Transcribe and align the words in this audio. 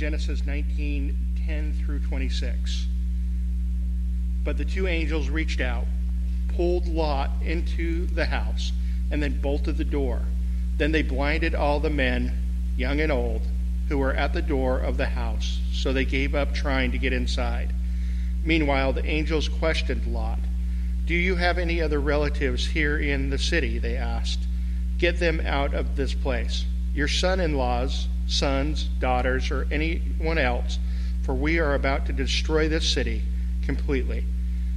Genesis 0.00 0.46
19 0.46 1.14
10 1.46 1.74
through 1.74 1.98
26. 1.98 2.86
But 4.42 4.56
the 4.56 4.64
two 4.64 4.86
angels 4.86 5.28
reached 5.28 5.60
out, 5.60 5.84
pulled 6.56 6.88
Lot 6.88 7.30
into 7.44 8.06
the 8.06 8.24
house, 8.24 8.72
and 9.10 9.22
then 9.22 9.42
bolted 9.42 9.76
the 9.76 9.84
door. 9.84 10.22
Then 10.78 10.92
they 10.92 11.02
blinded 11.02 11.54
all 11.54 11.80
the 11.80 11.90
men, 11.90 12.32
young 12.78 12.98
and 12.98 13.12
old, 13.12 13.42
who 13.90 13.98
were 13.98 14.14
at 14.14 14.32
the 14.32 14.40
door 14.40 14.78
of 14.78 14.96
the 14.96 15.04
house, 15.04 15.60
so 15.70 15.92
they 15.92 16.06
gave 16.06 16.34
up 16.34 16.54
trying 16.54 16.92
to 16.92 16.98
get 16.98 17.12
inside. 17.12 17.74
Meanwhile, 18.42 18.94
the 18.94 19.04
angels 19.04 19.50
questioned 19.50 20.06
Lot. 20.06 20.38
Do 21.04 21.12
you 21.12 21.36
have 21.36 21.58
any 21.58 21.82
other 21.82 22.00
relatives 22.00 22.66
here 22.68 22.96
in 22.96 23.28
the 23.28 23.36
city? 23.36 23.76
They 23.76 23.98
asked. 23.98 24.40
Get 24.96 25.18
them 25.18 25.42
out 25.44 25.74
of 25.74 25.94
this 25.94 26.14
place. 26.14 26.64
Your 26.94 27.08
son 27.08 27.38
in 27.38 27.54
laws, 27.54 28.08
sons, 28.30 28.84
daughters, 28.98 29.50
or 29.50 29.66
anyone 29.70 30.38
else, 30.38 30.78
for 31.22 31.34
we 31.34 31.58
are 31.58 31.74
about 31.74 32.06
to 32.06 32.12
destroy 32.12 32.68
this 32.68 32.88
city 32.88 33.22
completely. 33.66 34.24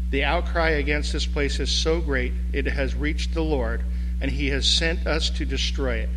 The 0.09 0.23
outcry 0.23 0.71
against 0.71 1.13
this 1.13 1.25
place 1.25 1.59
is 1.59 1.71
so 1.71 2.01
great, 2.01 2.33
it 2.51 2.65
has 2.65 2.93
reached 2.95 3.33
the 3.33 3.43
Lord, 3.43 3.81
and 4.21 4.29
he 4.29 4.47
has 4.49 4.67
sent 4.67 5.07
us 5.07 5.29
to 5.31 5.45
destroy 5.45 5.97
it. 5.97 6.09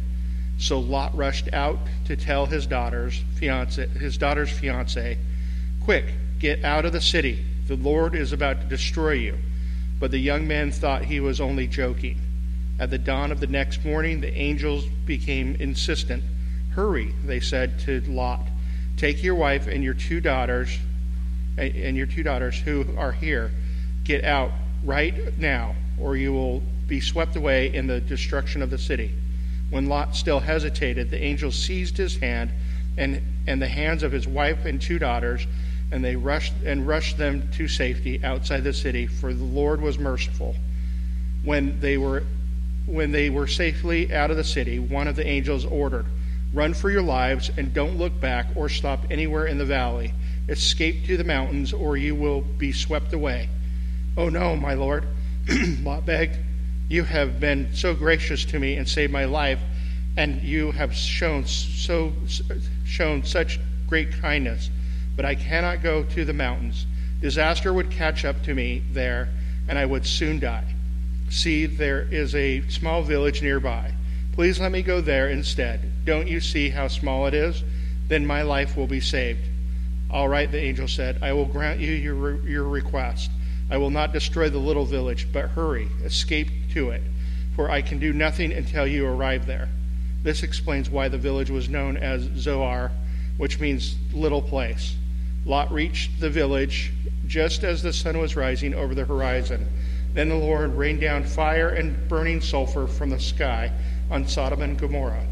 So 0.58 0.78
Lot 0.78 1.16
rushed 1.16 1.52
out 1.52 1.78
to 2.06 2.16
tell 2.16 2.46
his 2.46 2.66
daughter's 2.66 3.22
fiance, 3.34 3.86
his 3.88 4.16
daughter's 4.16 4.50
fiance, 4.50 5.18
"Quick, 5.80 6.06
get 6.38 6.64
out 6.64 6.84
of 6.84 6.92
the 6.92 7.00
city. 7.00 7.44
The 7.66 7.76
Lord 7.76 8.14
is 8.14 8.32
about 8.32 8.62
to 8.62 8.66
destroy 8.66 9.12
you." 9.12 9.38
But 9.98 10.10
the 10.10 10.18
young 10.18 10.46
man 10.46 10.70
thought 10.72 11.06
he 11.06 11.20
was 11.20 11.40
only 11.40 11.66
joking. 11.66 12.20
At 12.78 12.90
the 12.90 12.98
dawn 12.98 13.32
of 13.32 13.40
the 13.40 13.46
next 13.46 13.84
morning, 13.84 14.20
the 14.20 14.34
angels 14.36 14.86
became 15.06 15.56
insistent. 15.56 16.22
"Hurry," 16.76 17.14
they 17.24 17.40
said 17.40 17.78
to 17.86 18.02
Lot. 18.02 18.46
"Take 18.98 19.22
your 19.24 19.34
wife 19.34 19.66
and 19.66 19.82
your 19.82 19.94
two 19.94 20.20
daughters 20.20 20.78
and 21.56 21.96
your 21.96 22.04
two 22.04 22.22
daughters 22.22 22.58
who 22.58 22.84
are 22.98 23.12
here. 23.12 23.50
Get 24.04 24.24
out 24.24 24.52
right 24.84 25.38
now, 25.38 25.74
or 25.98 26.18
you 26.18 26.34
will 26.34 26.60
be 26.86 27.00
swept 27.00 27.34
away 27.34 27.72
in 27.74 27.86
the 27.86 27.98
destruction 27.98 28.60
of 28.60 28.68
the 28.68 28.76
city." 28.76 29.12
When 29.70 29.86
Lot 29.86 30.14
still 30.16 30.40
hesitated, 30.40 31.10
the 31.10 31.22
angel 31.22 31.50
seized 31.50 31.96
his 31.96 32.18
hand 32.18 32.50
and, 32.98 33.22
and 33.46 33.62
the 33.62 33.68
hands 33.68 34.02
of 34.02 34.12
his 34.12 34.26
wife 34.28 34.66
and 34.66 34.78
two 34.78 34.98
daughters, 34.98 35.46
and 35.90 36.04
they 36.04 36.14
rushed 36.14 36.52
and 36.66 36.86
rushed 36.86 37.16
them 37.16 37.48
to 37.52 37.68
safety 37.68 38.22
outside 38.22 38.64
the 38.64 38.74
city, 38.74 39.06
for 39.06 39.32
the 39.32 39.44
Lord 39.44 39.80
was 39.80 39.98
merciful. 39.98 40.54
When 41.42 41.80
they 41.80 41.96
were 41.96 42.24
when 42.84 43.12
they 43.12 43.30
were 43.30 43.46
safely 43.46 44.12
out 44.12 44.30
of 44.30 44.36
the 44.36 44.44
city, 44.44 44.78
one 44.78 45.08
of 45.08 45.16
the 45.16 45.26
angels 45.26 45.64
ordered, 45.64 46.04
Run 46.52 46.74
for 46.74 46.90
your 46.90 47.02
lives 47.02 47.50
and 47.56 47.74
don't 47.74 47.98
look 47.98 48.18
back 48.20 48.46
or 48.54 48.68
stop 48.68 49.00
anywhere 49.10 49.46
in 49.46 49.58
the 49.58 49.64
valley. 49.64 50.12
Escape 50.48 51.06
to 51.06 51.16
the 51.16 51.24
mountains, 51.24 51.72
or 51.72 51.96
you 51.96 52.14
will 52.14 52.40
be 52.40 52.72
swept 52.72 53.12
away. 53.12 53.48
Oh 54.16 54.28
no, 54.28 54.56
my 54.56 54.74
Lord, 54.74 55.06
Lot 55.82 56.06
begged. 56.06 56.36
You 56.88 57.02
have 57.04 57.40
been 57.40 57.74
so 57.74 57.94
gracious 57.94 58.44
to 58.46 58.58
me 58.58 58.76
and 58.76 58.88
saved 58.88 59.12
my 59.12 59.24
life, 59.24 59.58
and 60.16 60.40
you 60.42 60.70
have 60.70 60.94
shown 60.94 61.44
so 61.46 62.12
shown 62.84 63.24
such 63.24 63.58
great 63.88 64.12
kindness. 64.20 64.70
But 65.16 65.24
I 65.24 65.34
cannot 65.34 65.82
go 65.82 66.04
to 66.04 66.24
the 66.24 66.32
mountains. 66.32 66.86
Disaster 67.20 67.72
would 67.72 67.90
catch 67.90 68.24
up 68.24 68.42
to 68.44 68.54
me 68.54 68.82
there, 68.92 69.28
and 69.68 69.78
I 69.78 69.84
would 69.84 70.06
soon 70.06 70.38
die. 70.38 70.74
See, 71.28 71.66
there 71.66 72.02
is 72.02 72.34
a 72.34 72.66
small 72.68 73.02
village 73.02 73.42
nearby. 73.42 73.92
Please 74.36 74.60
let 74.60 74.70
me 74.70 74.82
go 74.82 75.00
there 75.00 75.30
instead. 75.30 76.04
Don't 76.04 76.28
you 76.28 76.40
see 76.40 76.68
how 76.68 76.88
small 76.88 77.26
it 77.26 77.32
is? 77.32 77.64
Then 78.08 78.26
my 78.26 78.42
life 78.42 78.76
will 78.76 78.86
be 78.86 79.00
saved. 79.00 79.40
All 80.10 80.28
right, 80.28 80.52
the 80.52 80.60
angel 80.60 80.88
said, 80.88 81.20
I 81.22 81.32
will 81.32 81.46
grant 81.46 81.80
you 81.80 81.92
your, 81.92 82.46
your 82.46 82.64
request. 82.64 83.30
I 83.70 83.78
will 83.78 83.88
not 83.88 84.12
destroy 84.12 84.50
the 84.50 84.58
little 84.58 84.84
village, 84.84 85.26
but 85.32 85.48
hurry, 85.48 85.88
escape 86.04 86.48
to 86.74 86.90
it, 86.90 87.00
for 87.54 87.70
I 87.70 87.80
can 87.80 87.98
do 87.98 88.12
nothing 88.12 88.52
until 88.52 88.86
you 88.86 89.06
arrive 89.06 89.46
there. 89.46 89.70
This 90.22 90.42
explains 90.42 90.90
why 90.90 91.08
the 91.08 91.16
village 91.16 91.48
was 91.48 91.70
known 91.70 91.96
as 91.96 92.28
Zoar, 92.36 92.92
which 93.38 93.58
means 93.58 93.96
little 94.12 94.42
place. 94.42 94.96
Lot 95.46 95.72
reached 95.72 96.20
the 96.20 96.28
village 96.28 96.92
just 97.26 97.64
as 97.64 97.82
the 97.82 97.92
sun 97.92 98.18
was 98.18 98.36
rising 98.36 98.74
over 98.74 98.94
the 98.94 99.06
horizon. 99.06 99.66
Then 100.12 100.28
the 100.28 100.34
Lord 100.34 100.74
rained 100.74 101.00
down 101.00 101.24
fire 101.24 101.70
and 101.70 102.06
burning 102.06 102.42
sulfur 102.42 102.86
from 102.86 103.08
the 103.08 103.18
sky 103.18 103.72
on 104.10 104.26
Sodom 104.26 104.62
and 104.62 104.78
Gomorrah. 104.78 105.26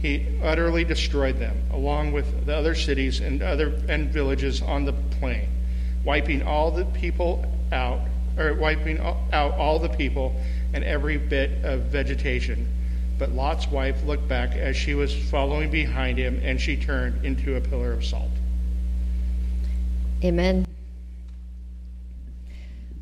He 0.00 0.26
utterly 0.42 0.84
destroyed 0.84 1.38
them, 1.38 1.56
along 1.72 2.12
with 2.12 2.46
the 2.46 2.54
other 2.54 2.74
cities 2.74 3.20
and 3.20 3.42
other 3.42 3.80
and 3.88 4.10
villages 4.10 4.62
on 4.62 4.84
the 4.84 4.92
plain, 4.92 5.48
wiping 6.04 6.42
all 6.42 6.70
the 6.70 6.84
people 6.86 7.44
out, 7.72 8.00
or 8.38 8.54
wiping 8.54 8.98
out 8.98 9.54
all 9.54 9.78
the 9.78 9.88
people 9.88 10.38
and 10.74 10.84
every 10.84 11.16
bit 11.16 11.64
of 11.64 11.82
vegetation. 11.82 12.68
But 13.18 13.32
Lot's 13.32 13.66
wife 13.68 14.02
looked 14.04 14.28
back 14.28 14.54
as 14.54 14.76
she 14.76 14.94
was 14.94 15.14
following 15.14 15.70
behind 15.70 16.18
him, 16.18 16.38
and 16.42 16.60
she 16.60 16.76
turned 16.76 17.24
into 17.24 17.56
a 17.56 17.60
pillar 17.60 17.92
of 17.92 18.04
salt. 18.04 18.30
Amen. 20.22 20.66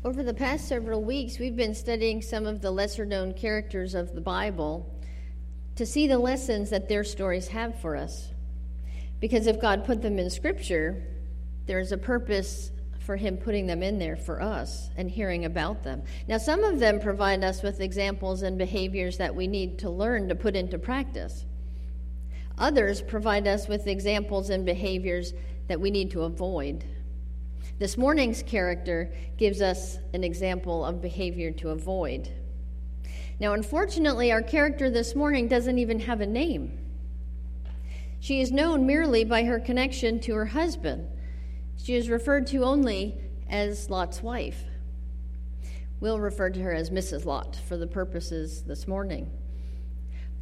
Over 0.05 0.23
the 0.23 0.33
past 0.33 0.67
several 0.67 1.03
weeks, 1.03 1.39
we've 1.39 1.55
been 1.55 1.75
studying 1.75 2.21
some 2.21 2.45
of 2.45 2.61
the 2.61 2.71
lesser 2.71 3.05
known 3.05 3.33
characters 3.33 3.95
of 3.95 4.13
the 4.13 4.21
Bible 4.21 4.89
to 5.75 5.85
see 5.85 6.07
the 6.07 6.17
lessons 6.17 6.69
that 6.69 6.87
their 6.87 7.03
stories 7.03 7.49
have 7.49 7.79
for 7.79 7.95
us. 7.95 8.29
Because 9.19 9.47
if 9.47 9.61
God 9.61 9.85
put 9.85 10.01
them 10.01 10.19
in 10.19 10.29
Scripture, 10.29 11.03
there's 11.65 11.91
a 11.91 11.97
purpose 11.97 12.71
for 12.99 13.15
Him 13.15 13.37
putting 13.37 13.67
them 13.67 13.83
in 13.83 13.99
there 13.99 14.15
for 14.15 14.41
us 14.41 14.89
and 14.97 15.09
hearing 15.09 15.45
about 15.45 15.83
them. 15.83 16.01
Now, 16.27 16.37
some 16.37 16.63
of 16.63 16.79
them 16.79 16.99
provide 16.99 17.43
us 17.43 17.61
with 17.61 17.81
examples 17.81 18.41
and 18.41 18.57
behaviors 18.57 19.17
that 19.17 19.35
we 19.35 19.47
need 19.47 19.79
to 19.79 19.89
learn 19.89 20.27
to 20.29 20.35
put 20.35 20.55
into 20.55 20.79
practice. 20.79 21.45
Others 22.57 23.01
provide 23.01 23.47
us 23.47 23.67
with 23.67 23.87
examples 23.87 24.49
and 24.49 24.65
behaviors 24.65 25.33
that 25.67 25.79
we 25.79 25.91
need 25.91 26.11
to 26.11 26.23
avoid. 26.23 26.85
This 27.77 27.97
morning's 27.97 28.41
character 28.41 29.11
gives 29.37 29.61
us 29.61 29.97
an 30.13 30.23
example 30.23 30.85
of 30.85 31.01
behavior 31.01 31.51
to 31.51 31.69
avoid. 31.69 32.31
Now, 33.39 33.53
unfortunately, 33.53 34.31
our 34.31 34.41
character 34.41 34.89
this 34.89 35.15
morning 35.15 35.47
doesn't 35.47 35.77
even 35.77 35.99
have 36.01 36.21
a 36.21 36.25
name. 36.25 36.77
She 38.19 38.41
is 38.41 38.51
known 38.51 38.85
merely 38.85 39.23
by 39.23 39.43
her 39.43 39.59
connection 39.59 40.19
to 40.21 40.35
her 40.35 40.45
husband. 40.45 41.07
She 41.77 41.95
is 41.95 42.09
referred 42.09 42.47
to 42.47 42.63
only 42.63 43.17
as 43.49 43.89
Lot's 43.89 44.23
wife. 44.23 44.63
We'll 45.99 46.19
refer 46.19 46.49
to 46.49 46.61
her 46.61 46.73
as 46.73 46.89
Mrs. 46.89 47.25
Lot 47.25 47.55
for 47.67 47.77
the 47.77 47.87
purposes 47.87 48.63
this 48.63 48.87
morning. 48.87 49.29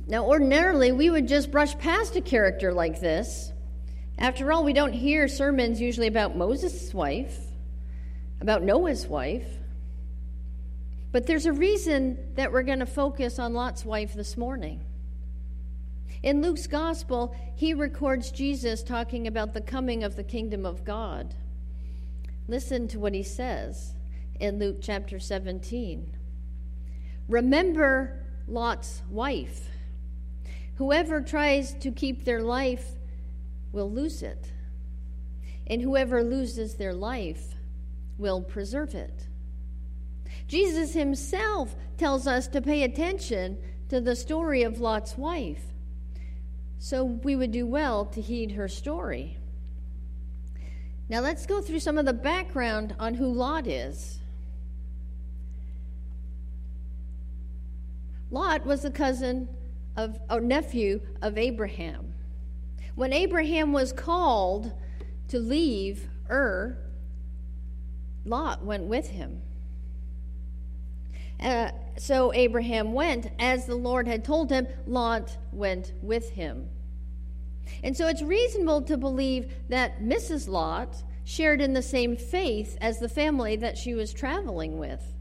Now, 0.07 0.25
ordinarily, 0.25 0.91
we 0.91 1.09
would 1.09 1.27
just 1.27 1.51
brush 1.51 1.77
past 1.77 2.15
a 2.15 2.21
character 2.21 2.73
like 2.73 2.99
this 2.99 3.53
after 4.17 4.51
all, 4.51 4.63
we 4.63 4.73
don't 4.73 4.93
hear 4.93 5.27
sermons 5.27 5.81
usually 5.81 6.07
about 6.07 6.37
Moses' 6.37 6.93
wife, 6.93 7.37
about 8.41 8.63
Noah's 8.63 9.07
wife. 9.07 9.47
But 11.13 11.27
there's 11.27 11.45
a 11.45 11.53
reason 11.53 12.17
that 12.33 12.51
we're 12.51 12.63
going 12.63 12.79
to 12.79 12.87
focus 12.87 13.37
on 13.37 13.53
Lot's 13.53 13.85
wife 13.85 14.15
this 14.15 14.35
morning. 14.35 14.83
In 16.23 16.41
Luke's 16.41 16.65
gospel, 16.65 17.35
he 17.55 17.75
records 17.75 18.31
Jesus 18.31 18.81
talking 18.81 19.27
about 19.27 19.53
the 19.53 19.61
coming 19.61 20.03
of 20.03 20.15
the 20.15 20.23
kingdom 20.23 20.65
of 20.65 20.83
God. 20.83 21.35
Listen 22.47 22.87
to 22.87 22.99
what 22.99 23.13
he 23.13 23.21
says 23.21 23.93
in 24.39 24.57
Luke 24.57 24.77
chapter 24.81 25.19
17. 25.19 26.17
Remember 27.29 28.25
Lot's 28.47 29.03
wife. 29.07 29.69
Whoever 30.77 31.21
tries 31.21 31.75
to 31.75 31.91
keep 31.91 32.25
their 32.25 32.41
life 32.41 32.87
will 33.71 33.91
lose 33.91 34.23
it. 34.23 34.51
And 35.67 35.79
whoever 35.79 36.23
loses 36.23 36.73
their 36.73 36.93
life 36.93 37.53
will 38.17 38.41
preserve 38.41 38.95
it. 38.95 39.27
Jesus 40.53 40.93
himself 40.93 41.75
tells 41.97 42.27
us 42.27 42.47
to 42.49 42.61
pay 42.61 42.83
attention 42.83 43.57
to 43.89 43.99
the 43.99 44.15
story 44.15 44.61
of 44.61 44.79
Lot's 44.79 45.17
wife. 45.17 45.63
So 46.77 47.03
we 47.03 47.35
would 47.35 47.51
do 47.51 47.65
well 47.65 48.05
to 48.05 48.21
heed 48.21 48.51
her 48.51 48.67
story. 48.67 49.39
Now 51.09 51.21
let's 51.21 51.47
go 51.47 51.59
through 51.59 51.79
some 51.79 51.97
of 51.97 52.05
the 52.05 52.13
background 52.13 52.95
on 52.99 53.15
who 53.15 53.33
Lot 53.33 53.65
is. 53.65 54.19
Lot 58.29 58.63
was 58.63 58.85
a 58.85 58.91
cousin 58.91 59.49
of, 59.97 60.19
or 60.29 60.39
nephew 60.39 61.01
of 61.23 61.35
Abraham. 61.39 62.13
When 62.93 63.11
Abraham 63.11 63.73
was 63.73 63.91
called 63.91 64.71
to 65.29 65.39
leave 65.39 66.07
Ur, 66.29 66.77
Lot 68.23 68.63
went 68.63 68.83
with 68.83 69.09
him. 69.09 69.41
Uh, 71.39 71.71
so 71.97 72.33
Abraham 72.33 72.93
went 72.93 73.29
as 73.39 73.65
the 73.65 73.75
Lord 73.75 74.07
had 74.07 74.23
told 74.23 74.51
him, 74.51 74.67
Lot 74.87 75.37
went 75.51 75.93
with 76.01 76.31
him. 76.31 76.69
And 77.83 77.95
so 77.95 78.07
it's 78.07 78.21
reasonable 78.21 78.81
to 78.83 78.97
believe 78.97 79.53
that 79.69 80.01
Mrs. 80.01 80.47
Lot 80.47 81.03
shared 81.23 81.61
in 81.61 81.73
the 81.73 81.81
same 81.81 82.15
faith 82.15 82.77
as 82.81 82.99
the 82.99 83.09
family 83.09 83.55
that 83.55 83.77
she 83.77 83.93
was 83.93 84.13
traveling 84.13 84.77
with. 84.77 85.13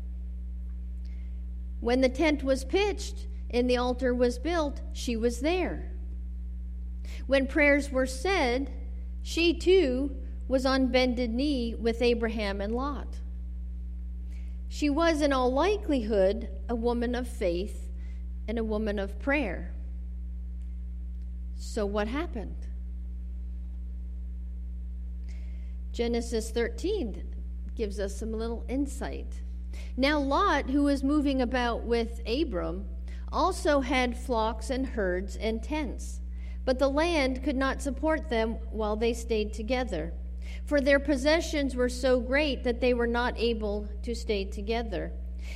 When 1.81 2.01
the 2.01 2.09
tent 2.09 2.43
was 2.43 2.65
pitched 2.65 3.27
and 3.51 3.69
the 3.69 3.77
altar 3.77 4.15
was 4.15 4.39
built, 4.39 4.81
she 4.93 5.17
was 5.17 5.41
there. 5.41 5.93
When 7.27 7.47
prayers 7.47 7.91
were 7.91 8.07
said, 8.07 8.73
she 9.23 9.55
too 9.55 10.17
was 10.49 10.67
on 10.67 10.89
bended 10.89 11.31
knee 11.31 11.75
with 11.75 12.03
Abraham 12.03 12.61
and 12.61 12.75
Lot. 12.75 13.17
She 14.73 14.89
was, 14.89 15.21
in 15.21 15.35
all 15.35 15.53
likelihood, 15.53 16.49
a 16.67 16.75
woman 16.75 17.15
of 17.15 17.29
faith 17.29 17.91
and 18.49 18.59
a 18.59 18.65
woman 18.65 18.99
of 18.99 19.19
prayer. 19.19 19.75
So, 21.57 21.85
what 21.85 22.09
happened? 22.09 22.57
Genesis 25.93 26.51
13 26.51 27.23
gives 27.77 28.01
us 28.01 28.17
some 28.17 28.33
little 28.33 28.65
insight. 28.67 29.43
Now, 29.99 30.19
Lot, 30.19 30.71
who 30.71 30.85
was 30.85 31.05
moving 31.05 31.43
about 31.43 31.85
with 31.85 32.23
Abram, 32.27 32.87
also 33.31 33.81
had 33.81 34.17
flocks 34.17 34.71
and 34.71 34.87
herds 34.87 35.37
and 35.37 35.63
tents, 35.63 36.23
but 36.65 36.79
the 36.79 36.89
land 36.89 37.45
could 37.45 37.57
not 37.57 37.83
support 37.83 38.31
them 38.31 38.53
while 38.71 38.97
they 38.97 39.13
stayed 39.13 39.53
together, 39.53 40.15
for 40.65 40.81
their 40.81 40.99
possessions 40.99 41.75
were 41.75 41.89
so 41.89 42.21
great 42.21 42.65
that 42.65 42.81
they 42.81 42.95
were 42.95 43.07
not 43.07 43.35
able 43.37 43.89
to 44.03 44.15
stay 44.15 44.45
together. 44.45 45.13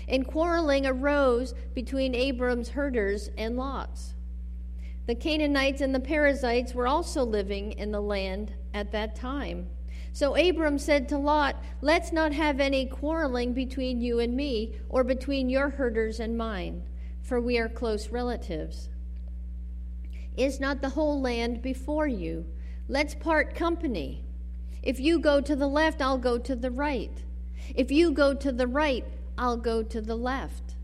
And 0.08 0.26
quarreling 0.26 0.86
arose 0.86 1.54
between 1.74 2.14
Abram's 2.14 2.70
herders 2.70 3.30
and 3.38 3.56
Lot's. 3.56 4.14
The 5.06 5.14
Canaanites 5.14 5.80
and 5.80 5.94
the 5.94 6.00
Perizzites 6.00 6.74
were 6.74 6.88
also 6.88 7.24
living 7.24 7.72
in 7.72 7.92
the 7.92 8.00
land 8.00 8.54
at 8.74 8.90
that 8.92 9.14
time. 9.14 9.68
So 10.12 10.34
Abram 10.34 10.78
said 10.78 11.08
to 11.10 11.18
Lot, 11.18 11.62
Let's 11.80 12.10
not 12.10 12.32
have 12.32 12.58
any 12.58 12.86
quarreling 12.86 13.52
between 13.52 14.00
you 14.00 14.18
and 14.18 14.34
me, 14.34 14.74
or 14.88 15.04
between 15.04 15.48
your 15.48 15.68
herders 15.70 16.18
and 16.20 16.36
mine, 16.36 16.82
for 17.22 17.40
we 17.40 17.58
are 17.58 17.68
close 17.68 18.08
relatives. 18.08 18.88
Is 20.36 20.58
not 20.58 20.80
the 20.82 20.90
whole 20.90 21.20
land 21.20 21.62
before 21.62 22.06
you? 22.06 22.44
Let's 22.88 23.14
part 23.14 23.54
company. 23.54 24.25
If 24.86 25.00
you 25.00 25.18
go 25.18 25.40
to 25.40 25.56
the 25.56 25.66
left, 25.66 26.00
I'll 26.00 26.16
go 26.16 26.38
to 26.38 26.54
the 26.54 26.70
right. 26.70 27.10
If 27.74 27.90
you 27.90 28.12
go 28.12 28.34
to 28.34 28.52
the 28.52 28.68
right, 28.68 29.04
I'll 29.36 29.56
go 29.56 29.82
to 29.82 30.00
the 30.00 30.14
left. 30.14 30.76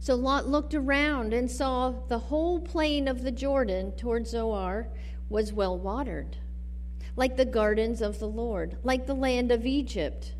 So 0.00 0.14
Lot 0.14 0.48
looked 0.48 0.74
around 0.74 1.34
and 1.34 1.50
saw 1.50 1.90
the 2.08 2.18
whole 2.18 2.60
plain 2.60 3.06
of 3.06 3.22
the 3.22 3.30
Jordan 3.30 3.92
toward 3.92 4.26
Zoar 4.26 4.88
was 5.28 5.52
well 5.52 5.78
watered 5.78 6.38
like 7.14 7.36
the 7.36 7.44
gardens 7.44 8.00
of 8.00 8.20
the 8.20 8.28
Lord, 8.28 8.78
like 8.84 9.06
the 9.06 9.14
land 9.14 9.50
of 9.50 9.66
Egypt. 9.66 10.34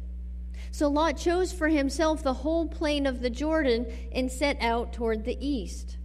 So 0.71 0.89
Lot 0.89 1.19
chose 1.19 1.53
for 1.53 1.69
himself 1.69 2.23
the 2.23 2.33
whole 2.33 2.69
plain 2.69 3.05
of 3.05 3.21
the 3.21 3.31
Jordan 3.31 3.85
and 4.13 4.31
set 4.31 4.57
out 4.63 4.93
toward 4.93 5.25
the 5.25 5.37
east. 5.45 5.99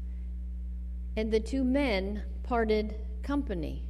And 1.16 1.32
the 1.32 1.40
two 1.40 1.64
men 1.64 2.24
parted 2.42 2.96
company. 3.22 3.84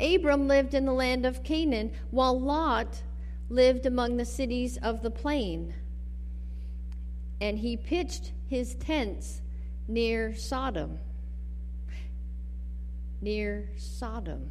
Abram 0.00 0.48
lived 0.48 0.74
in 0.74 0.86
the 0.86 0.92
land 0.92 1.26
of 1.26 1.42
Canaan, 1.44 1.92
while 2.10 2.38
Lot 2.38 3.02
lived 3.48 3.86
among 3.86 4.16
the 4.16 4.24
cities 4.24 4.78
of 4.78 5.02
the 5.02 5.10
plain. 5.10 5.74
And 7.40 7.58
he 7.58 7.76
pitched 7.76 8.32
his 8.48 8.74
tents 8.76 9.42
near 9.88 10.34
Sodom. 10.34 10.98
Near 13.20 13.70
Sodom. 13.76 14.50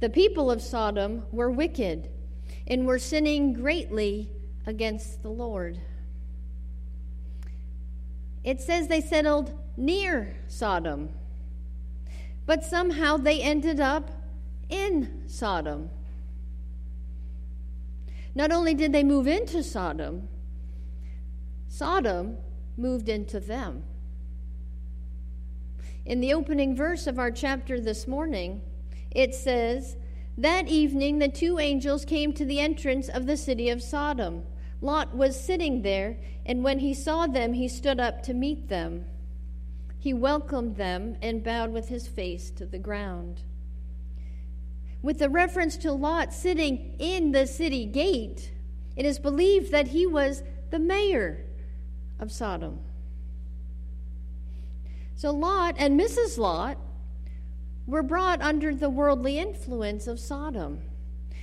The 0.00 0.10
people 0.10 0.50
of 0.50 0.62
Sodom 0.62 1.24
were 1.32 1.50
wicked 1.50 2.08
and 2.66 2.86
were 2.86 2.98
sinning 2.98 3.52
greatly 3.52 4.30
against 4.66 5.22
the 5.22 5.30
Lord. 5.30 5.80
It 8.44 8.60
says 8.60 8.88
they 8.88 9.00
settled 9.00 9.52
near 9.76 10.36
Sodom, 10.46 11.10
but 12.48 12.64
somehow 12.64 13.18
they 13.18 13.42
ended 13.42 13.78
up 13.78 14.10
in 14.70 15.22
Sodom. 15.26 15.90
Not 18.34 18.50
only 18.52 18.72
did 18.72 18.90
they 18.90 19.04
move 19.04 19.26
into 19.26 19.62
Sodom, 19.62 20.28
Sodom 21.68 22.38
moved 22.74 23.10
into 23.10 23.38
them. 23.38 23.84
In 26.06 26.20
the 26.20 26.32
opening 26.32 26.74
verse 26.74 27.06
of 27.06 27.18
our 27.18 27.30
chapter 27.30 27.78
this 27.78 28.08
morning, 28.08 28.62
it 29.10 29.34
says, 29.34 29.98
That 30.38 30.68
evening 30.68 31.18
the 31.18 31.28
two 31.28 31.58
angels 31.58 32.06
came 32.06 32.32
to 32.32 32.46
the 32.46 32.60
entrance 32.60 33.10
of 33.10 33.26
the 33.26 33.36
city 33.36 33.68
of 33.68 33.82
Sodom. 33.82 34.42
Lot 34.80 35.14
was 35.14 35.38
sitting 35.38 35.82
there, 35.82 36.16
and 36.46 36.64
when 36.64 36.78
he 36.78 36.94
saw 36.94 37.26
them, 37.26 37.52
he 37.52 37.68
stood 37.68 38.00
up 38.00 38.22
to 38.22 38.32
meet 38.32 38.70
them. 38.70 39.04
He 39.98 40.12
welcomed 40.14 40.76
them 40.76 41.16
and 41.20 41.42
bowed 41.42 41.72
with 41.72 41.88
his 41.88 42.06
face 42.06 42.50
to 42.52 42.66
the 42.66 42.78
ground. 42.78 43.42
With 45.02 45.18
the 45.18 45.28
reference 45.28 45.76
to 45.78 45.92
Lot 45.92 46.32
sitting 46.32 46.94
in 46.98 47.32
the 47.32 47.46
city 47.46 47.84
gate, 47.84 48.52
it 48.96 49.04
is 49.04 49.18
believed 49.18 49.70
that 49.72 49.88
he 49.88 50.06
was 50.06 50.42
the 50.70 50.78
mayor 50.78 51.44
of 52.18 52.32
Sodom. 52.32 52.80
So 55.14 55.30
Lot 55.32 55.74
and 55.78 55.98
Mrs. 55.98 56.38
Lot 56.38 56.78
were 57.86 58.02
brought 58.02 58.40
under 58.42 58.74
the 58.74 58.90
worldly 58.90 59.38
influence 59.38 60.06
of 60.06 60.20
Sodom. 60.20 60.80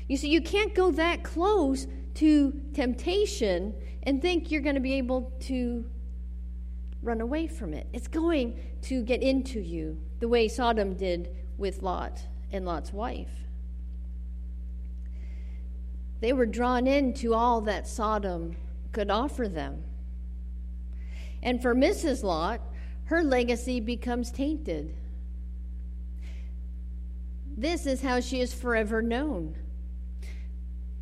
You 0.08 0.18
see, 0.18 0.30
you 0.30 0.42
can't 0.42 0.76
go 0.76 0.92
that 0.92 1.24
close 1.24 1.88
to 2.16 2.62
temptation 2.74 3.74
and 4.04 4.22
think 4.22 4.52
you're 4.52 4.62
going 4.62 4.76
to 4.76 4.82
be 4.82 4.94
able 4.94 5.34
to 5.42 5.86
run 7.06 7.22
away 7.22 7.48
from 7.48 7.74
it. 7.74 7.88
It's 7.94 8.08
going 8.08 8.60
to 8.84 9.04
get 9.04 9.22
into 9.22 9.60
you 9.60 9.98
the 10.20 10.28
way 10.28 10.48
Sodom 10.48 10.96
did 10.96 11.30
with 11.58 11.82
Lot 11.82 12.20
and 12.52 12.66
Lot's 12.66 12.92
wife. 12.92 13.46
They 16.22 16.34
were 16.34 16.46
drawn 16.46 16.88
into 16.88 17.34
all 17.34 17.62
that 17.62 17.88
Sodom 17.88 18.56
could 18.92 19.12
offer 19.12 19.48
them. 19.48 19.84
And 21.44 21.62
for 21.62 21.76
Mrs. 21.76 22.24
Lot, 22.24 22.62
her 23.06 23.22
legacy 23.22 23.80
becomes 23.80 24.32
tainted. 24.32 24.96
This 27.56 27.86
is 27.86 28.02
how 28.02 28.20
she 28.20 28.40
is 28.40 28.54
forever 28.54 29.02
known. 29.02 29.56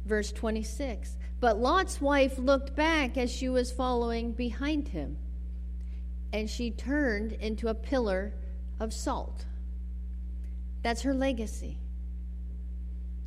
Verse 0.05 0.31
26 0.31 1.17
But 1.39 1.57
Lot's 1.57 2.01
wife 2.01 2.37
looked 2.37 2.75
back 2.75 3.17
as 3.17 3.31
she 3.31 3.47
was 3.47 3.71
following 3.71 4.33
behind 4.33 4.89
him, 4.89 5.17
and 6.33 6.49
she 6.49 6.71
turned 6.71 7.33
into 7.33 7.67
a 7.67 7.75
pillar 7.75 8.33
of 8.79 8.91
salt. 8.91 9.45
That's 10.81 11.03
her 11.03 11.13
legacy. 11.13 11.77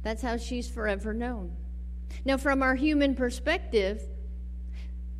That's 0.02 0.20
how 0.20 0.36
she's 0.36 0.68
forever 0.68 1.14
known. 1.14 1.52
Now, 2.24 2.36
from 2.36 2.62
our 2.62 2.74
human 2.74 3.14
perspective, 3.14 4.02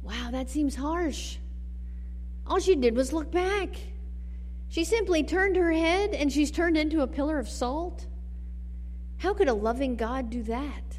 wow, 0.02 0.30
that 0.32 0.50
seems 0.50 0.74
harsh. 0.74 1.38
All 2.46 2.58
she 2.58 2.74
did 2.74 2.96
was 2.96 3.12
look 3.12 3.30
back. 3.30 3.76
She 4.68 4.84
simply 4.84 5.22
turned 5.22 5.56
her 5.56 5.72
head 5.72 6.10
and 6.10 6.32
she's 6.32 6.50
turned 6.50 6.76
into 6.76 7.02
a 7.02 7.06
pillar 7.06 7.38
of 7.38 7.48
salt. 7.48 8.06
How 9.18 9.32
could 9.32 9.48
a 9.48 9.54
loving 9.54 9.96
God 9.96 10.28
do 10.28 10.42
that? 10.44 10.98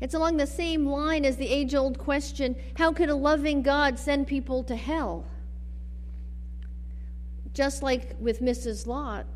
It's 0.00 0.14
along 0.14 0.36
the 0.36 0.46
same 0.46 0.86
line 0.86 1.24
as 1.24 1.36
the 1.36 1.48
age 1.48 1.74
old 1.74 1.98
question 1.98 2.56
how 2.76 2.92
could 2.92 3.08
a 3.08 3.14
loving 3.14 3.62
God 3.62 3.98
send 3.98 4.26
people 4.26 4.62
to 4.64 4.76
hell? 4.76 5.26
Just 7.54 7.82
like 7.82 8.16
with 8.20 8.42
Mrs. 8.42 8.86
Lot, 8.86 9.26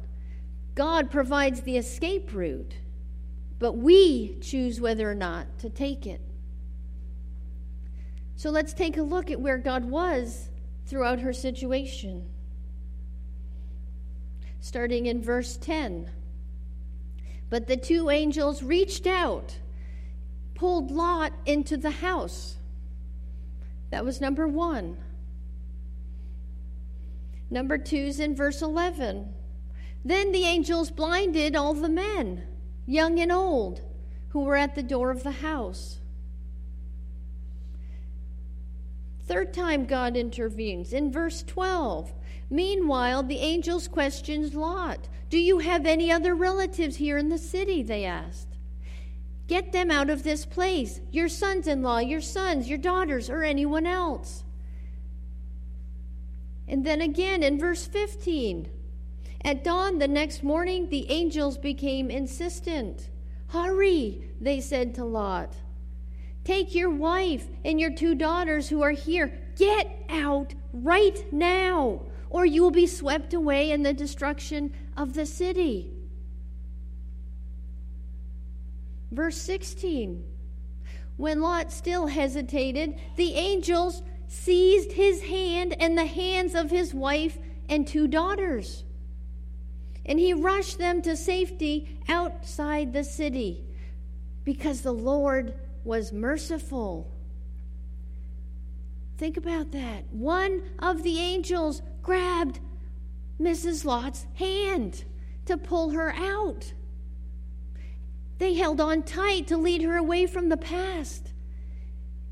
God 0.74 1.10
provides 1.10 1.62
the 1.62 1.78
escape 1.78 2.34
route, 2.34 2.74
but 3.58 3.78
we 3.78 4.36
choose 4.40 4.80
whether 4.80 5.10
or 5.10 5.14
not 5.14 5.58
to 5.60 5.70
take 5.70 6.06
it. 6.06 6.20
So 8.36 8.50
let's 8.50 8.74
take 8.74 8.98
a 8.98 9.02
look 9.02 9.30
at 9.30 9.40
where 9.40 9.58
God 9.58 9.86
was 9.86 10.50
throughout 10.86 11.20
her 11.20 11.32
situation 11.32 12.28
starting 14.60 15.06
in 15.06 15.22
verse 15.22 15.56
10. 15.56 16.10
But 17.50 17.66
the 17.66 17.76
two 17.76 18.10
angels 18.10 18.62
reached 18.62 19.06
out, 19.06 19.56
pulled 20.54 20.90
Lot 20.90 21.32
into 21.46 21.76
the 21.76 21.90
house. 21.90 22.56
That 23.90 24.04
was 24.04 24.20
number 24.20 24.46
one. 24.46 24.98
Number 27.50 27.78
two 27.78 27.96
is 27.96 28.20
in 28.20 28.34
verse 28.34 28.62
11. 28.62 29.32
Then 30.04 30.32
the 30.32 30.44
angels 30.44 30.90
blinded 30.90 31.56
all 31.56 31.74
the 31.74 31.88
men, 31.88 32.46
young 32.86 33.18
and 33.18 33.32
old, 33.32 33.82
who 34.30 34.40
were 34.40 34.56
at 34.56 34.74
the 34.74 34.82
door 34.82 35.10
of 35.10 35.22
the 35.22 35.30
house. 35.30 36.00
Third 39.26 39.52
time 39.52 39.84
God 39.84 40.16
intervenes 40.16 40.92
in 40.92 41.12
verse 41.12 41.42
12. 41.42 42.14
Meanwhile, 42.50 43.24
the 43.24 43.38
angels 43.38 43.86
questioned 43.88 44.54
Lot. 44.54 45.08
Do 45.28 45.38
you 45.38 45.58
have 45.58 45.84
any 45.84 46.10
other 46.10 46.34
relatives 46.34 46.96
here 46.96 47.18
in 47.18 47.28
the 47.28 47.36
city? 47.36 47.82
They 47.82 48.04
asked. 48.06 48.56
Get 49.46 49.72
them 49.72 49.90
out 49.90 50.08
of 50.10 50.22
this 50.22 50.46
place, 50.46 51.00
your 51.10 51.28
sons 51.28 51.66
in 51.66 51.82
law, 51.82 51.98
your 51.98 52.20
sons, 52.20 52.68
your 52.68 52.78
daughters, 52.78 53.28
or 53.28 53.42
anyone 53.42 53.86
else. 53.86 54.44
And 56.68 56.84
then 56.84 57.00
again 57.00 57.42
in 57.42 57.58
verse 57.58 57.86
15. 57.86 58.68
At 59.44 59.64
dawn 59.64 59.98
the 59.98 60.08
next 60.08 60.42
morning, 60.42 60.88
the 60.88 61.10
angels 61.10 61.56
became 61.56 62.10
insistent. 62.10 63.08
Hurry, 63.48 64.30
they 64.40 64.60
said 64.60 64.94
to 64.96 65.04
Lot. 65.04 65.54
Take 66.44 66.74
your 66.74 66.90
wife 66.90 67.46
and 67.64 67.80
your 67.80 67.94
two 67.94 68.14
daughters 68.14 68.68
who 68.68 68.82
are 68.82 68.92
here. 68.92 69.32
Get 69.56 70.04
out 70.08 70.54
right 70.72 71.32
now, 71.32 72.02
or 72.30 72.44
you 72.44 72.62
will 72.62 72.70
be 72.70 72.86
swept 72.86 73.34
away 73.34 73.70
in 73.70 73.82
the 73.82 73.92
destruction 73.92 74.72
of 74.96 75.14
the 75.14 75.26
city. 75.26 75.92
Verse 79.10 79.36
16 79.36 80.24
When 81.16 81.40
Lot 81.40 81.72
still 81.72 82.06
hesitated, 82.06 82.98
the 83.16 83.34
angels 83.34 84.02
seized 84.28 84.92
his 84.92 85.22
hand 85.22 85.74
and 85.80 85.96
the 85.96 86.06
hands 86.06 86.54
of 86.54 86.70
his 86.70 86.94
wife 86.94 87.38
and 87.68 87.86
two 87.86 88.06
daughters. 88.06 88.84
And 90.04 90.18
he 90.18 90.32
rushed 90.32 90.78
them 90.78 91.02
to 91.02 91.16
safety 91.16 91.98
outside 92.08 92.92
the 92.92 93.04
city 93.04 93.64
because 94.44 94.82
the 94.82 94.92
Lord 94.92 95.54
was 95.84 96.12
merciful. 96.12 97.10
Think 99.16 99.36
about 99.36 99.72
that. 99.72 100.04
One 100.10 100.62
of 100.78 101.02
the 101.02 101.18
angels 101.18 101.82
grabbed 102.02 102.60
Mrs. 103.40 103.84
Lot's 103.84 104.26
hand 104.34 105.04
to 105.46 105.56
pull 105.56 105.90
her 105.90 106.14
out. 106.14 106.72
They 108.38 108.54
held 108.54 108.80
on 108.80 109.02
tight 109.02 109.48
to 109.48 109.56
lead 109.56 109.82
her 109.82 109.96
away 109.96 110.26
from 110.26 110.48
the 110.48 110.56
past 110.56 111.32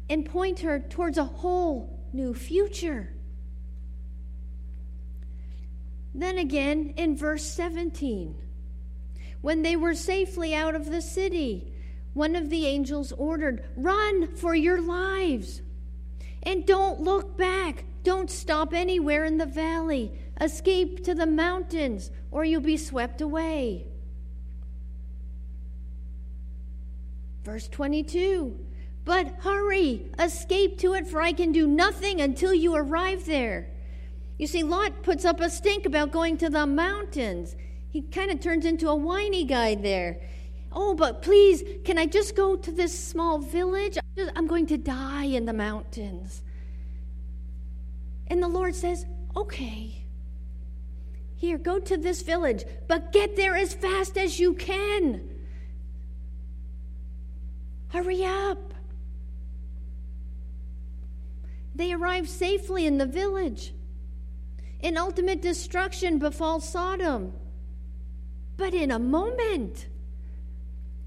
and 0.09 0.25
point 0.25 0.61
her 0.61 0.79
towards 0.79 1.19
a 1.19 1.25
whole 1.25 2.01
new 2.13 2.35
future. 2.35 3.13
Then 6.15 6.39
again 6.39 6.95
in 6.97 7.17
verse 7.17 7.45
17, 7.45 8.35
when 9.43 9.63
they 9.63 9.77
were 9.77 9.95
safely 9.95 10.55
out 10.55 10.75
of 10.75 10.91
the 10.91 11.03
city, 11.03 11.73
one 12.15 12.35
of 12.35 12.49
the 12.49 12.67
angels 12.67 13.13
ordered, 13.13 13.65
Run 13.77 14.35
for 14.35 14.55
your 14.55 14.81
lives 14.81 15.61
and 16.47 16.65
don't 16.65 17.01
look 17.01 17.37
back. 17.37 17.85
Don't 18.05 18.31
stop 18.31 18.73
anywhere 18.73 19.25
in 19.25 19.37
the 19.37 19.47
valley. 19.47 20.13
Escape 20.41 21.05
to 21.05 21.15
the 21.15 21.27
mountains, 21.27 22.11
or 22.31 22.45
you'll 22.45 22.61
be 22.61 22.77
swept 22.77 23.21
away. 23.21 23.85
Verse 27.43 27.69
22 27.69 28.59
But 29.07 29.37
hurry, 29.39 30.11
escape 30.19 30.79
to 30.81 30.95
it, 30.95 31.07
for 31.07 31.23
I 31.23 31.33
can 31.33 31.53
do 31.53 31.69
nothing 31.69 32.21
until 32.21 32.53
you 32.53 32.75
arrive 32.75 33.25
there. 33.25 33.69
You 34.37 34.49
see, 34.49 34.65
Lot 34.65 35.05
puts 35.05 35.25
up 35.25 35.41
a 35.41 35.49
stink 35.49 35.87
about 35.87 36.11
going 36.11 36.37
to 36.39 36.51
the 36.51 36.67
mountains. 36.67 37.55
He 37.89 38.03
kind 38.03 38.33
of 38.33 38.41
turns 38.41 38.67
into 38.67 38.89
a 38.89 38.97
whiny 38.97 39.45
guy 39.45 39.77
there. 39.77 40.21
Oh, 40.73 40.93
but 40.93 41.23
please, 41.23 41.63
can 41.85 41.99
I 41.99 42.07
just 42.07 42.35
go 42.35 42.57
to 42.57 42.73
this 42.73 42.99
small 42.99 43.39
village? 43.39 43.97
I'm 44.35 44.49
going 44.49 44.67
to 44.67 44.77
die 44.77 45.27
in 45.27 45.47
the 45.47 45.53
mountains. 45.53 46.43
And 48.27 48.43
the 48.43 48.49
Lord 48.49 48.75
says, 48.75 49.07
Okay, 49.37 50.05
here, 51.37 51.59
go 51.59 51.79
to 51.79 51.97
this 51.97 52.23
village, 52.23 52.65
but 52.89 53.13
get 53.13 53.37
there 53.37 53.55
as 53.55 53.73
fast 53.73 54.19
as 54.19 54.41
you 54.41 54.55
can. 54.55 55.31
Hurry 57.89 58.25
up. 58.25 58.75
They 61.77 61.93
arrive 61.93 62.29
safely 62.29 62.87
in 62.87 62.99
the 62.99 63.07
village. 63.07 63.75
An 64.81 64.97
ultimate 64.97 65.43
destruction 65.43 66.19
befalls 66.19 66.69
Sodom. 66.69 67.33
But 68.57 68.73
in 68.75 68.91
a 68.91 68.99
moment, 68.99 69.87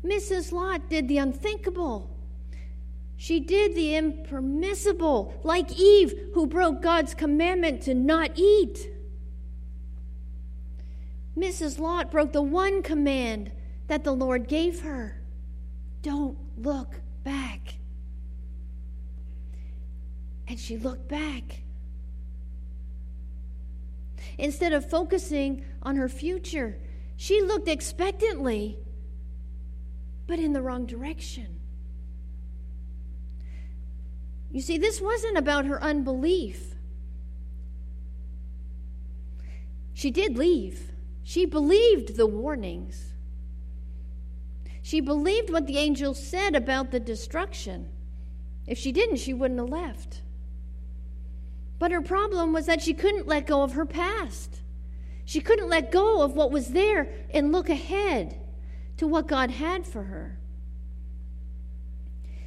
Mrs. 0.04 0.52
Lot 0.52 0.90
did 0.90 1.08
the 1.08 1.18
unthinkable. 1.18 2.16
She 3.18 3.40
did 3.40 3.76
the 3.76 3.96
impermissible, 3.96 5.42
like 5.44 5.78
Eve, 5.78 6.14
who 6.34 6.48
broke 6.48 6.82
God's 6.82 7.14
commandment 7.14 7.82
to 7.84 7.94
not 7.94 8.32
eat. 8.36 8.88
Mrs. 11.36 11.80
Lot 11.80 12.12
broke 12.12 12.32
the 12.32 12.42
one 12.42 12.84
command 12.84 13.52
that 13.88 14.04
the 14.04 14.14
Lord 14.14 14.48
gave 14.48 14.82
her 14.82 15.20
don't 16.02 16.38
look 16.58 17.02
back. 17.24 17.79
And 20.50 20.60
she 20.60 20.78
looked 20.78 21.08
back. 21.08 21.62
Instead 24.40 24.74
of 24.74 24.90
focusing 24.90 25.64
on 25.84 25.96
her 25.96 26.10
future, 26.10 26.80
she 27.16 27.42
looked 27.42 27.68
expectantly, 27.68 28.80
but 30.26 30.40
in 30.40 30.54
the 30.54 30.62
wrong 30.62 30.86
direction. 30.86 31.60
You 34.52 34.62
see, 34.62 34.78
this 34.78 35.00
wasn't 35.00 35.38
about 35.38 35.66
her 35.66 35.82
unbelief. 35.84 36.74
She 39.94 40.10
did 40.10 40.38
leave, 40.38 40.92
she 41.24 41.46
believed 41.46 42.16
the 42.16 42.26
warnings. 42.26 43.14
She 44.82 45.02
believed 45.02 45.52
what 45.52 45.68
the 45.68 45.78
angel 45.78 46.16
said 46.16 46.56
about 46.56 46.90
the 46.90 47.00
destruction. 47.00 47.90
If 48.66 48.80
she 48.80 48.92
didn't, 48.92 49.18
she 49.18 49.34
wouldn't 49.34 49.60
have 49.60 49.70
left. 49.70 50.22
But 51.80 51.92
her 51.92 52.02
problem 52.02 52.54
was 52.54 52.66
that 52.66 52.82
she 52.82 52.94
couldn't 52.94 53.28
let 53.28 53.48
go 53.48 53.64
of 53.64 53.74
her 53.74 53.86
past. 53.86 54.62
She 55.26 55.40
couldn't 55.40 55.70
let 55.70 55.92
go 55.92 56.22
of 56.22 56.34
what 56.34 56.52
was 56.52 56.68
there 56.68 57.08
and 57.34 57.52
look 57.52 57.70
ahead 57.70 58.40
to 58.98 59.08
what 59.08 59.28
God 59.28 59.52
had 59.52 59.86
for 59.86 60.04
her. 60.04 60.38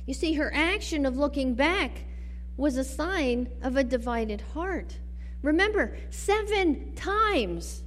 You 0.06 0.14
see, 0.14 0.34
her 0.34 0.52
action 0.54 1.06
of 1.06 1.16
looking 1.16 1.54
back 1.54 2.04
was 2.56 2.76
a 2.76 2.84
sign 2.84 3.48
of 3.62 3.76
a 3.76 3.84
divided 3.84 4.42
heart. 4.52 4.98
Remember, 5.42 5.96
seven 6.10 6.94
times 6.94 7.82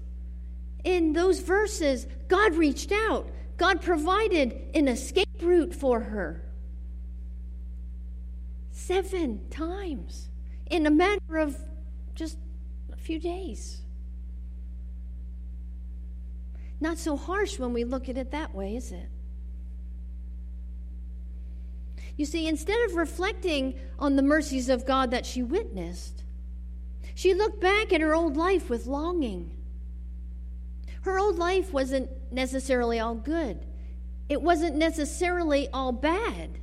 in 0.84 1.14
those 1.14 1.40
verses, 1.40 2.08
God 2.28 2.56
reached 2.56 2.92
out 2.92 3.30
God 3.58 3.82
provided 3.82 4.70
an 4.74 4.88
escape 4.88 5.42
route 5.42 5.74
for 5.74 6.02
her. 6.02 6.44
Seven 8.72 9.50
times 9.50 10.30
in 10.69 10.86
a 10.86 10.91
matter 10.91 11.38
of 11.38 11.57
just 12.13 12.38
a 12.91 12.98
few 12.98 13.19
days. 13.19 13.81
Not 16.79 16.98
so 16.98 17.15
harsh 17.15 17.57
when 17.60 17.74
we 17.74 17.84
look 17.84 18.10
at 18.10 18.17
it 18.17 18.31
that 18.31 18.53
way, 18.53 18.75
is 18.75 18.91
it? 18.91 19.10
You 22.17 22.25
see, 22.25 22.48
instead 22.48 22.77
of 22.89 22.95
reflecting 22.95 23.77
on 24.00 24.15
the 24.15 24.22
mercies 24.22 24.69
of 24.69 24.86
God 24.86 25.12
that 25.12 25.25
she 25.25 25.43
witnessed, 25.43 26.24
she 27.13 27.34
looked 27.34 27.62
back 27.62 27.91
at 27.93 28.01
her 28.01 28.15
old 28.15 28.38
life 28.38 28.69
with 28.69 28.86
longing. 28.86 29.51
Her 31.01 31.19
old 31.19 31.38
life 31.38 31.72
wasn't 31.72 32.10
necessarily 32.31 33.00
all 33.00 33.15
good, 33.15 33.65
it 34.27 34.41
wasn't 34.41 34.75
necessarily 34.75 35.67
all 35.69 35.91
bad. 35.91 36.60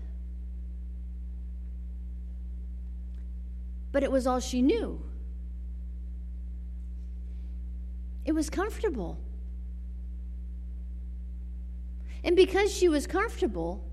But 3.92 4.02
it 4.02 4.10
was 4.10 4.26
all 4.26 4.40
she 4.40 4.62
knew. 4.62 5.00
It 8.24 8.32
was 8.32 8.48
comfortable. 8.50 9.18
And 12.24 12.36
because 12.36 12.72
she 12.72 12.88
was 12.88 13.06
comfortable, 13.06 13.84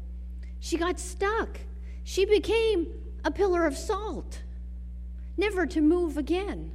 she 0.59 0.77
got 0.77 0.99
stuck. 0.99 1.59
She 2.03 2.25
became 2.25 2.87
a 3.23 3.31
pillar 3.31 3.65
of 3.65 3.77
salt, 3.77 4.41
never 5.37 5.65
to 5.67 5.81
move 5.81 6.17
again. 6.17 6.71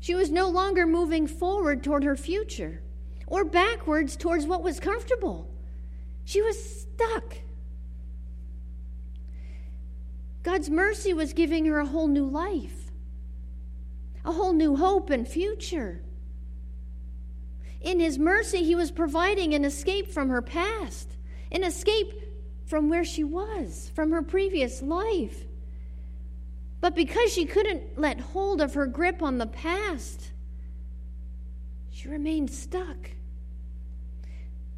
She 0.00 0.14
was 0.14 0.30
no 0.30 0.48
longer 0.48 0.86
moving 0.86 1.26
forward 1.26 1.82
toward 1.82 2.04
her 2.04 2.16
future 2.16 2.80
or 3.26 3.44
backwards 3.44 4.16
towards 4.16 4.46
what 4.46 4.62
was 4.62 4.80
comfortable. 4.80 5.50
She 6.24 6.40
was 6.40 6.82
stuck. 6.82 7.36
God's 10.48 10.70
mercy 10.70 11.12
was 11.12 11.34
giving 11.34 11.66
her 11.66 11.78
a 11.78 11.84
whole 11.84 12.08
new 12.08 12.24
life, 12.24 12.90
a 14.24 14.32
whole 14.32 14.54
new 14.54 14.76
hope 14.76 15.10
and 15.10 15.28
future. 15.28 16.00
In 17.82 18.00
His 18.00 18.18
mercy, 18.18 18.64
He 18.64 18.74
was 18.74 18.90
providing 18.90 19.52
an 19.52 19.62
escape 19.66 20.10
from 20.10 20.30
her 20.30 20.40
past, 20.40 21.18
an 21.52 21.64
escape 21.64 22.14
from 22.64 22.88
where 22.88 23.04
she 23.04 23.22
was, 23.22 23.92
from 23.94 24.10
her 24.10 24.22
previous 24.22 24.80
life. 24.80 25.44
But 26.80 26.96
because 26.96 27.30
she 27.30 27.44
couldn't 27.44 27.98
let 27.98 28.18
hold 28.18 28.62
of 28.62 28.72
her 28.72 28.86
grip 28.86 29.22
on 29.22 29.36
the 29.36 29.46
past, 29.46 30.30
she 31.90 32.08
remained 32.08 32.50
stuck, 32.50 33.10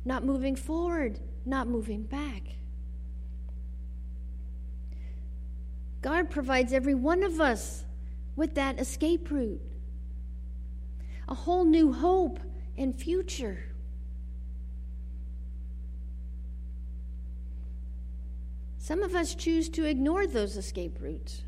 not 0.04 0.24
moving 0.24 0.56
forward, 0.56 1.20
not 1.46 1.68
moving 1.68 2.02
back. 2.02 2.56
God 6.02 6.30
provides 6.30 6.73
every 6.73 6.95
one 6.95 7.23
of 7.23 7.40
us 7.40 7.85
with 8.37 8.54
that 8.54 8.80
escape 8.80 9.30
route, 9.30 9.61
a 11.28 11.35
whole 11.35 11.64
new 11.64 11.92
hope 11.92 12.40
and 12.76 12.99
future. 12.99 13.64
Some 18.78 19.02
of 19.02 19.14
us 19.14 19.35
choose 19.35 19.69
to 19.71 19.85
ignore 19.85 20.26
those 20.26 20.57
escape 20.57 20.99
routes. 21.00 21.42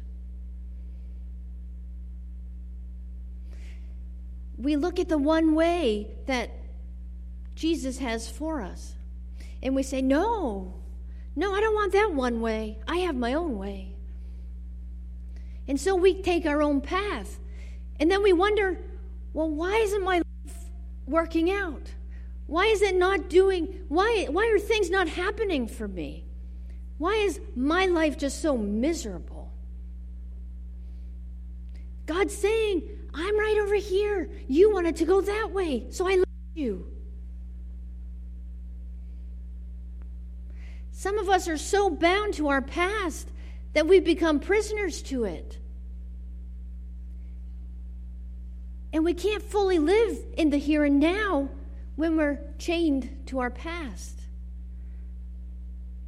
We 4.59 4.77
look 4.77 5.01
at 5.01 5.09
the 5.09 5.19
one 5.19 5.55
way 5.55 6.15
that 6.27 6.51
Jesus 7.55 7.99
has 7.99 8.29
for 8.29 8.61
us, 8.61 8.95
and 9.63 9.75
we 9.75 9.83
say, 9.83 10.03
No, 10.03 10.75
no, 11.35 11.55
I 11.55 11.61
don't 11.61 11.75
want 11.75 11.93
that 11.95 12.13
one 12.13 12.41
way. 12.43 12.79
I 12.87 12.99
have 12.99 13.17
my 13.17 13.35
own 13.35 13.59
way. 13.59 13.92
And 15.69 15.81
so 15.81 15.95
we 15.95 16.21
take 16.21 16.47
our 16.47 16.63
own 16.63 16.81
path. 16.81 17.39
And 18.01 18.11
then 18.11 18.23
we 18.23 18.33
wonder, 18.33 18.79
well, 19.33 19.49
why 19.49 19.77
isn't 19.77 20.03
my 20.03 20.17
life 20.17 20.57
working 21.07 21.51
out? 21.51 21.93
Why 22.47 22.67
is 22.67 22.83
it 22.83 22.97
not 22.97 23.31
doing, 23.31 23.81
why, 23.89 24.27
why 24.31 24.53
are 24.55 24.59
things 24.59 24.91
not 24.91 25.09
happening 25.09 25.67
for 25.67 25.89
me? 25.89 26.25
Why 26.99 27.15
is 27.15 27.41
my 27.57 27.87
life 27.87 28.19
just 28.19 28.43
so 28.43 28.57
miserable? 28.57 29.53
God's 32.07 32.37
saying, 32.37 32.83
I'm 33.15 33.39
right 33.39 33.59
over 33.63 33.77
here. 33.77 34.31
You 34.49 34.73
wanted 34.73 34.97
to 34.97 35.05
go 35.05 35.21
that 35.21 35.51
way, 35.53 35.87
so 35.91 36.07
I 36.07 36.17
left 36.17 36.29
you. 36.55 36.87
Some 40.91 41.19
of 41.19 41.29
us 41.29 41.49
are 41.49 41.59
so 41.59 41.91
bound 41.91 42.35
to 42.35 42.49
our 42.49 42.63
past 42.63 43.32
that 43.73 43.87
we've 43.87 44.05
become 44.05 44.41
prisoners 44.41 45.03
to 45.03 45.25
it. 45.25 45.59
And 48.93 49.05
we 49.05 49.15
can't 49.15 49.43
fully 49.43 49.79
live 49.79 50.19
in 50.37 50.51
the 50.51 50.59
here 50.59 50.85
and 50.85 51.01
now 51.01 51.49
when 51.97 52.17
we're 52.17 52.39
chained 52.59 53.27
to 53.27 53.39
our 53.39 53.51
past. 53.51 54.21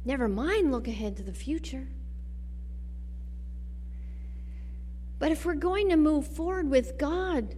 Never 0.03 0.27
mind 0.27 0.71
look 0.71 0.87
ahead 0.87 1.17
to 1.17 1.23
the 1.23 1.33
future. 1.33 1.87
But 5.17 5.31
if 5.31 5.45
we're 5.45 5.55
going 5.55 5.89
to 5.89 5.95
move 5.95 6.27
forward 6.27 6.69
with 6.69 6.97
God, 6.99 7.55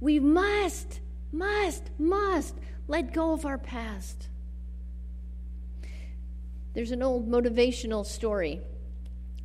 we 0.00 0.18
must, 0.18 1.00
must, 1.30 1.90
must 1.98 2.56
let 2.88 3.12
go 3.12 3.32
of 3.32 3.44
our 3.44 3.58
past. 3.58 4.28
There's 6.74 6.90
an 6.90 7.02
old 7.02 7.28
motivational 7.28 8.04
story 8.04 8.60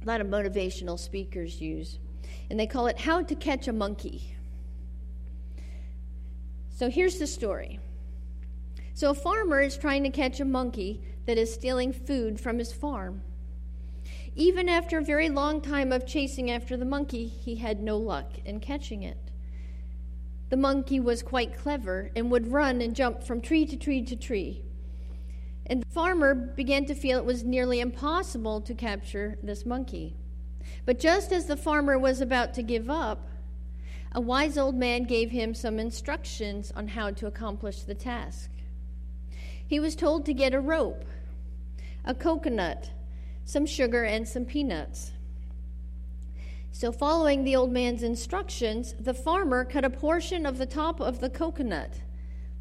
a 0.04 0.08
lot 0.08 0.22
of 0.22 0.28
motivational 0.28 1.00
speakers 1.00 1.62
use, 1.62 2.00
and 2.50 2.60
they 2.60 2.68
call 2.68 2.88
it 2.88 3.00
How 3.00 3.22
to 3.22 3.36
Catch 3.36 3.68
a 3.68 3.74
Monkey. 3.74 4.36
So 6.70 6.90
here's 6.90 7.20
the 7.20 7.28
story. 7.28 7.80
So 8.94 9.12
a 9.12 9.16
farmer 9.16 9.62
is 9.62 9.78
trying 9.78 10.04
to 10.04 10.10
catch 10.10 10.40
a 10.40 10.46
monkey 10.46 11.02
that 11.26 11.38
is 11.38 11.54
stealing 11.54 11.94
food 11.94 12.40
from 12.40 12.60
his 12.60 12.74
farm. 12.74 13.22
Even 14.36 14.68
after 14.68 14.98
a 14.98 15.04
very 15.04 15.30
long 15.30 15.62
time 15.62 15.92
of 15.92 16.06
chasing 16.06 16.52
after 16.52 16.76
the 16.76 16.86
monkey, 16.86 17.28
he 17.28 17.56
had 17.56 17.82
no 17.82 17.98
luck 17.98 18.32
in 18.46 18.60
catching 18.60 19.04
it. 19.04 19.32
The 20.50 20.58
monkey 20.58 21.00
was 21.00 21.24
quite 21.24 21.58
clever 21.58 22.12
and 22.16 22.30
would 22.30 22.52
run 22.52 22.82
and 22.82 22.96
jump 22.96 23.24
from 23.24 23.42
tree 23.42 23.66
to 23.66 23.78
tree 23.78 24.04
to 24.04 24.16
tree. 24.16 24.64
And 25.66 25.82
the 25.82 25.90
farmer 25.90 26.36
began 26.36 26.86
to 26.86 26.96
feel 26.96 27.18
it 27.18 27.26
was 27.26 27.44
nearly 27.44 27.80
impossible 27.80 28.62
to 28.62 28.74
capture 28.74 29.38
this 29.42 29.66
monkey. 29.66 30.16
But 30.86 31.00
just 31.00 31.32
as 31.32 31.46
the 31.46 31.58
farmer 31.58 31.98
was 31.98 32.22
about 32.22 32.54
to 32.56 32.64
give 32.64 32.90
up, 32.90 33.30
a 34.12 34.22
wise 34.22 34.58
old 34.58 34.76
man 34.76 35.04
gave 35.06 35.32
him 35.32 35.54
some 35.56 35.80
instructions 35.80 36.72
on 36.76 36.90
how 36.90 37.12
to 37.12 37.28
accomplish 37.28 37.82
the 37.82 37.96
task. 37.96 38.50
He 39.66 39.80
was 39.80 39.96
told 39.96 40.26
to 40.26 40.34
get 40.34 40.54
a 40.54 40.60
rope, 40.60 41.06
a 42.06 42.14
coconut, 42.14 42.92
some 43.46 43.66
sugar, 43.66 44.04
and 44.04 44.28
some 44.28 44.46
peanuts. 44.46 45.12
So, 46.72 46.92
following 46.92 47.44
the 47.44 47.56
old 47.56 47.72
man's 47.72 48.04
instructions, 48.04 48.94
the 49.00 49.14
farmer 49.14 49.64
cut 49.64 49.86
a 49.86 49.90
portion 49.90 50.46
of 50.46 50.58
the 50.58 50.66
top 50.66 51.00
of 51.00 51.20
the 51.20 51.30
coconut, 51.30 52.02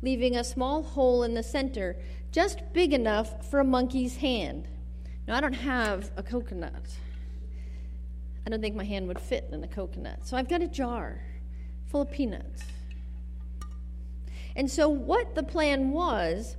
leaving 0.03 0.37
a 0.37 0.45
small 0.45 0.83
hole 0.83 1.23
in 1.23 1.35
the 1.35 1.43
center, 1.43 1.97
just 2.33 2.61
big 2.73 2.93
enough 2.93 3.49
for 3.49 3.61
a 3.61 3.65
monkey's 3.65 4.17
hand. 4.17 4.69
Now, 5.27 5.37
I 5.37 5.41
don't 5.41 5.53
have 5.53 6.11
a 6.17 6.23
coconut. 6.23 6.97
I 8.45 8.51
don't 8.51 8.61
think 8.61 8.75
my 8.75 8.85
hand 8.85 9.07
would 9.07 9.21
fit 9.21 9.49
in 9.53 9.63
a 9.63 9.69
coconut. 9.69 10.27
So, 10.27 10.37
I've 10.37 10.49
got 10.49 10.61
a 10.61 10.69
jar 10.69 11.23
full 11.87 12.03
of 12.03 12.11
peanuts. 12.11 12.65
And 14.57 14.71
so, 14.71 14.89
what 14.89 15.35
the 15.35 15.43
plan 15.43 15.91
was, 15.91 16.57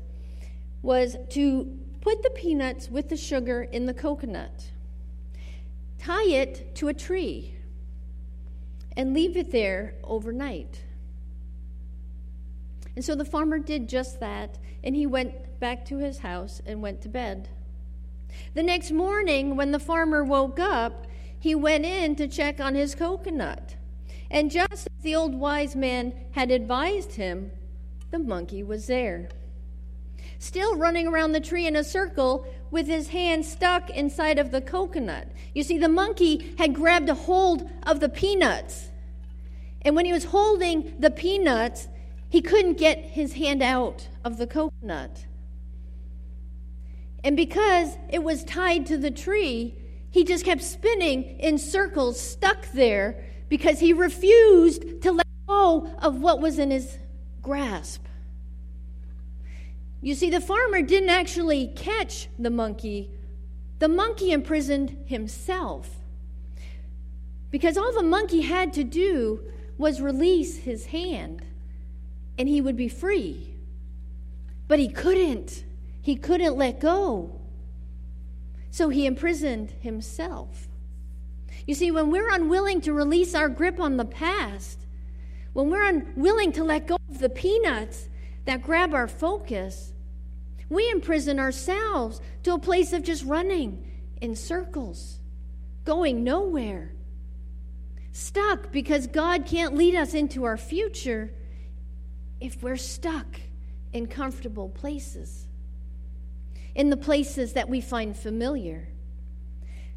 was 0.82 1.18
to 1.32 1.80
put 2.02 2.24
the 2.24 2.30
peanuts 2.30 2.90
with 2.90 3.10
the 3.10 3.18
sugar 3.18 3.64
in 3.64 3.86
the 3.86 3.94
coconut, 3.94 4.72
tie 6.00 6.28
it 6.28 6.76
to 6.76 6.88
a 6.88 6.94
tree, 6.94 7.56
and 8.96 9.14
leave 9.14 9.36
it 9.36 9.52
there 9.52 9.96
overnight. 10.04 10.83
And 12.96 13.04
so 13.04 13.16
the 13.16 13.26
farmer 13.26 13.60
did 13.60 13.90
just 13.90 14.20
that, 14.20 14.58
and 14.84 14.96
he 14.96 15.06
went 15.06 15.60
back 15.60 15.86
to 15.86 15.98
his 15.98 16.20
house 16.20 16.62
and 16.66 16.82
went 16.82 17.02
to 17.02 17.10
bed. 17.10 17.50
The 18.54 18.64
next 18.64 18.92
morning, 18.92 19.56
when 19.56 19.72
the 19.72 19.80
farmer 19.80 20.24
woke 20.24 20.60
up, 20.60 21.08
he 21.40 21.56
went 21.56 21.86
in 21.86 22.16
to 22.16 22.28
check 22.28 22.60
on 22.60 22.76
his 22.76 22.96
coconut. 22.96 23.76
And 24.32 24.50
just 24.52 24.72
as 24.72 25.04
the 25.04 25.16
old 25.16 25.36
wise 25.36 25.76
man 25.76 26.14
had 26.32 26.52
advised 26.52 27.14
him, 27.14 27.52
the 28.12 28.20
monkey 28.20 28.64
was 28.64 28.88
there 28.88 29.30
still 30.44 30.76
running 30.76 31.08
around 31.08 31.32
the 31.32 31.40
tree 31.40 31.66
in 31.66 31.76
a 31.78 31.84
circle 31.84 32.46
with 32.70 32.86
his 32.86 33.08
hand 33.10 33.46
stuck 33.46 33.90
inside 33.90 34.38
of 34.38 34.52
the 34.52 34.60
coconut. 34.60 35.26
You 35.54 35.64
see, 35.64 35.78
the 35.78 35.88
monkey 35.88 36.54
had 36.58 36.74
grabbed 36.74 37.08
a 37.08 37.14
hold 37.14 37.70
of 37.84 38.02
the 38.02 38.10
peanuts. 38.10 38.90
And 39.84 39.96
when 39.96 40.06
he 40.06 40.12
was 40.12 40.26
holding 40.26 40.96
the 41.00 41.12
peanuts, 41.12 41.88
he 42.34 42.42
couldn't 42.42 42.80
get 42.80 42.98
his 42.98 43.34
hand 43.34 43.62
out 43.62 44.08
of 44.26 44.40
the 44.40 44.48
coconut. 44.48 45.28
And 47.24 47.38
because 47.38 47.96
it 48.10 48.24
was 48.24 48.44
tied 48.44 48.88
to 48.88 48.98
the 48.98 49.12
tree, 49.12 49.76
he 50.10 50.24
just 50.24 50.44
kept 50.44 50.64
spinning 50.64 51.40
in 51.40 51.60
circles, 51.60 52.20
stuck 52.20 52.72
there, 52.72 53.24
because 53.50 53.80
he 53.80 53.94
refused 53.94 55.04
to 55.04 55.12
let 55.12 55.28
go 55.48 55.88
of 56.00 56.22
what 56.22 56.42
was 56.42 56.58
in 56.58 56.72
his 56.72 56.98
grasp. 57.44 58.04
You 60.02 60.16
see, 60.16 60.32
the 60.32 60.42
farmer 60.42 60.82
didn't 60.82 61.12
actually 61.12 61.68
catch 61.68 62.30
the 62.40 62.50
monkey, 62.50 63.12
the 63.78 63.88
monkey 63.88 64.32
imprisoned 64.32 65.04
himself. 65.06 65.88
Because 67.52 67.78
all 67.78 67.94
the 67.94 68.02
monkey 68.02 68.42
had 68.42 68.74
to 68.74 68.84
do 68.84 69.42
was 69.78 70.02
release 70.02 70.58
his 70.58 70.88
hand, 70.88 71.44
and 72.38 72.48
he 72.48 72.62
would 72.62 72.76
be 72.76 72.88
free. 72.88 73.56
But 74.68 74.80
he 74.80 74.90
couldn't. 74.90 75.64
He 76.02 76.16
couldn't 76.16 76.58
let 76.58 76.80
go. 76.80 77.40
So 78.72 78.90
he 78.90 79.06
imprisoned 79.06 79.72
himself. 79.82 80.68
You 81.68 81.76
see, 81.76 81.92
when 81.92 82.10
we're 82.12 82.34
unwilling 82.34 82.82
to 82.82 82.94
release 82.94 83.36
our 83.36 83.50
grip 83.50 83.80
on 83.80 83.98
the 83.98 84.06
past, 84.06 84.80
when 85.54 85.70
we're 85.70 85.88
unwilling 85.88 86.52
to 86.54 86.64
let 86.64 86.88
go 86.88 86.98
of 87.10 87.20
the 87.20 87.30
peanuts 87.30 88.10
that 88.46 88.64
grab 88.64 88.94
our 88.94 89.08
focus, 89.08 89.94
we 90.70 90.90
imprison 90.90 91.40
ourselves 91.40 92.20
to 92.44 92.54
a 92.54 92.60
place 92.60 92.92
of 92.92 93.04
just 93.04 93.24
running 93.24 93.86
in 94.22 94.36
circles, 94.36 95.20
going 95.86 96.24
nowhere. 96.24 96.94
Stuck 98.12 98.72
because 98.72 99.08
God 99.08 99.46
can't 99.46 99.76
lead 99.76 99.96
us 99.96 100.14
into 100.14 100.44
our 100.44 100.58
future 100.58 101.32
if 102.44 102.62
we're 102.62 102.76
stuck 102.76 103.40
in 103.94 104.06
comfortable 104.06 104.68
places, 104.68 105.48
in 106.76 106.90
the 106.90 106.98
places 106.98 107.54
that 107.54 107.70
we 107.70 107.80
find 107.80 108.18
familiar. 108.18 108.90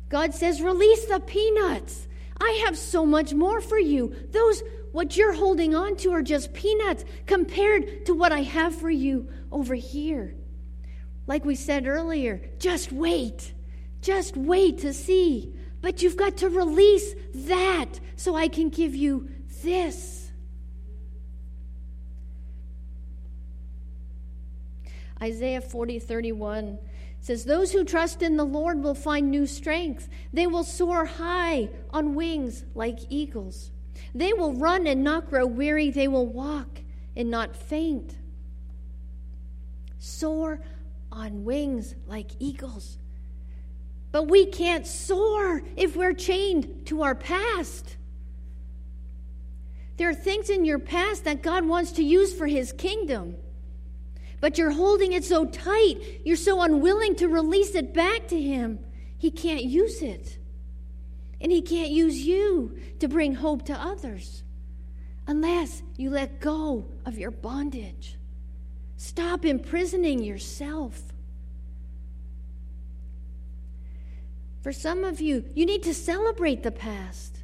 God 0.09 0.32
says, 0.32 0.62
Release 0.62 1.06
the 1.06 1.18
peanuts. 1.18 2.06
I 2.40 2.62
have 2.66 2.78
so 2.78 3.04
much 3.04 3.35
more 3.35 3.61
for 3.61 3.80
you. 3.80 4.14
Those, 4.30 4.62
what 4.92 5.16
you're 5.16 5.32
holding 5.32 5.74
on 5.74 5.96
to, 5.96 6.12
are 6.12 6.22
just 6.22 6.54
peanuts 6.54 7.04
compared 7.26 8.06
to 8.06 8.14
what 8.14 8.30
I 8.30 8.42
have 8.42 8.76
for 8.76 8.90
you 8.90 9.28
over 9.50 9.74
here. 9.74 10.37
Like 11.26 11.44
we 11.44 11.56
said 11.56 11.88
earlier, 11.88 12.40
just 12.61 12.92
wait. 12.92 13.54
Just 14.02 14.37
wait 14.37 14.78
to 14.78 14.92
see. 14.92 15.52
But 15.80 16.00
you've 16.00 16.16
got 16.16 16.37
to 16.38 16.48
release 16.48 17.12
that 17.35 17.98
so 18.14 18.37
I 18.37 18.46
can 18.46 18.68
give 18.68 18.94
you 18.94 19.30
this. 19.64 20.15
Isaiah 25.22 25.61
40 25.61 25.98
31 25.98 26.79
says, 27.20 27.44
Those 27.44 27.72
who 27.72 27.85
trust 27.85 28.22
in 28.22 28.37
the 28.37 28.44
Lord 28.44 28.83
will 28.83 28.94
find 28.94 29.31
new 29.31 29.46
strength. 29.46 30.09
They 30.33 30.46
will 30.46 30.64
soar 30.64 31.05
high 31.05 31.70
on 31.90 32.14
wings 32.14 32.64
like 32.74 32.98
eagles. 33.09 33.70
They 34.14 34.33
will 34.33 34.52
run 34.52 34.87
and 34.87 35.02
not 35.02 35.29
grow 35.29 35.46
weary. 35.46 35.90
They 35.90 36.09
will 36.09 36.26
walk 36.26 36.81
and 37.16 37.31
not 37.31 37.57
faint. 37.57 38.16
Soar 39.98 40.61
on 41.11 41.44
wings 41.44 41.94
like 42.07 42.31
eagles. 42.38 42.98
But 44.12 44.29
we 44.29 44.46
can't 44.46 44.87
soar 44.87 45.62
if 45.76 45.96
we're 45.96 46.12
chained 46.12 46.87
to 46.87 47.02
our 47.02 47.14
past. 47.14 47.96
There 49.96 50.09
are 50.09 50.14
things 50.14 50.50
in 50.50 50.64
your 50.64 50.79
past 50.79 51.24
that 51.24 51.42
God 51.42 51.66
wants 51.66 51.92
to 51.92 52.02
use 52.02 52.35
for 52.35 52.46
His 52.46 52.72
kingdom, 52.72 53.37
but 54.46 54.59
you're 54.59 54.70
holding 54.70 55.12
it 55.12 55.24
so 55.24 55.44
tight, 55.44 56.20
you're 56.24 56.37
so 56.37 56.62
unwilling 56.62 57.16
to 57.16 57.26
release 57.26 57.74
it 57.74 57.92
back 57.92 58.28
to 58.28 58.40
Him, 58.40 58.78
He 59.18 59.28
can't 59.28 59.64
use 59.64 60.02
it. 60.02 60.38
And 61.40 61.50
He 61.50 61.61
can't 61.61 61.90
use 61.90 62.20
you 62.20 62.78
to 63.00 63.09
bring 63.09 63.35
hope 63.35 63.64
to 63.64 63.72
others 63.72 64.44
unless 65.26 65.82
you 65.96 66.11
let 66.11 66.38
go 66.38 66.85
of 67.04 67.18
your 67.18 67.32
bondage. 67.32 68.18
Stop 68.96 69.44
imprisoning 69.44 70.22
yourself. 70.22 71.02
For 74.62 74.72
some 74.72 75.02
of 75.02 75.20
you, 75.20 75.44
you 75.56 75.66
need 75.66 75.82
to 75.82 75.92
celebrate 75.92 76.62
the 76.62 76.70
past. 76.70 77.40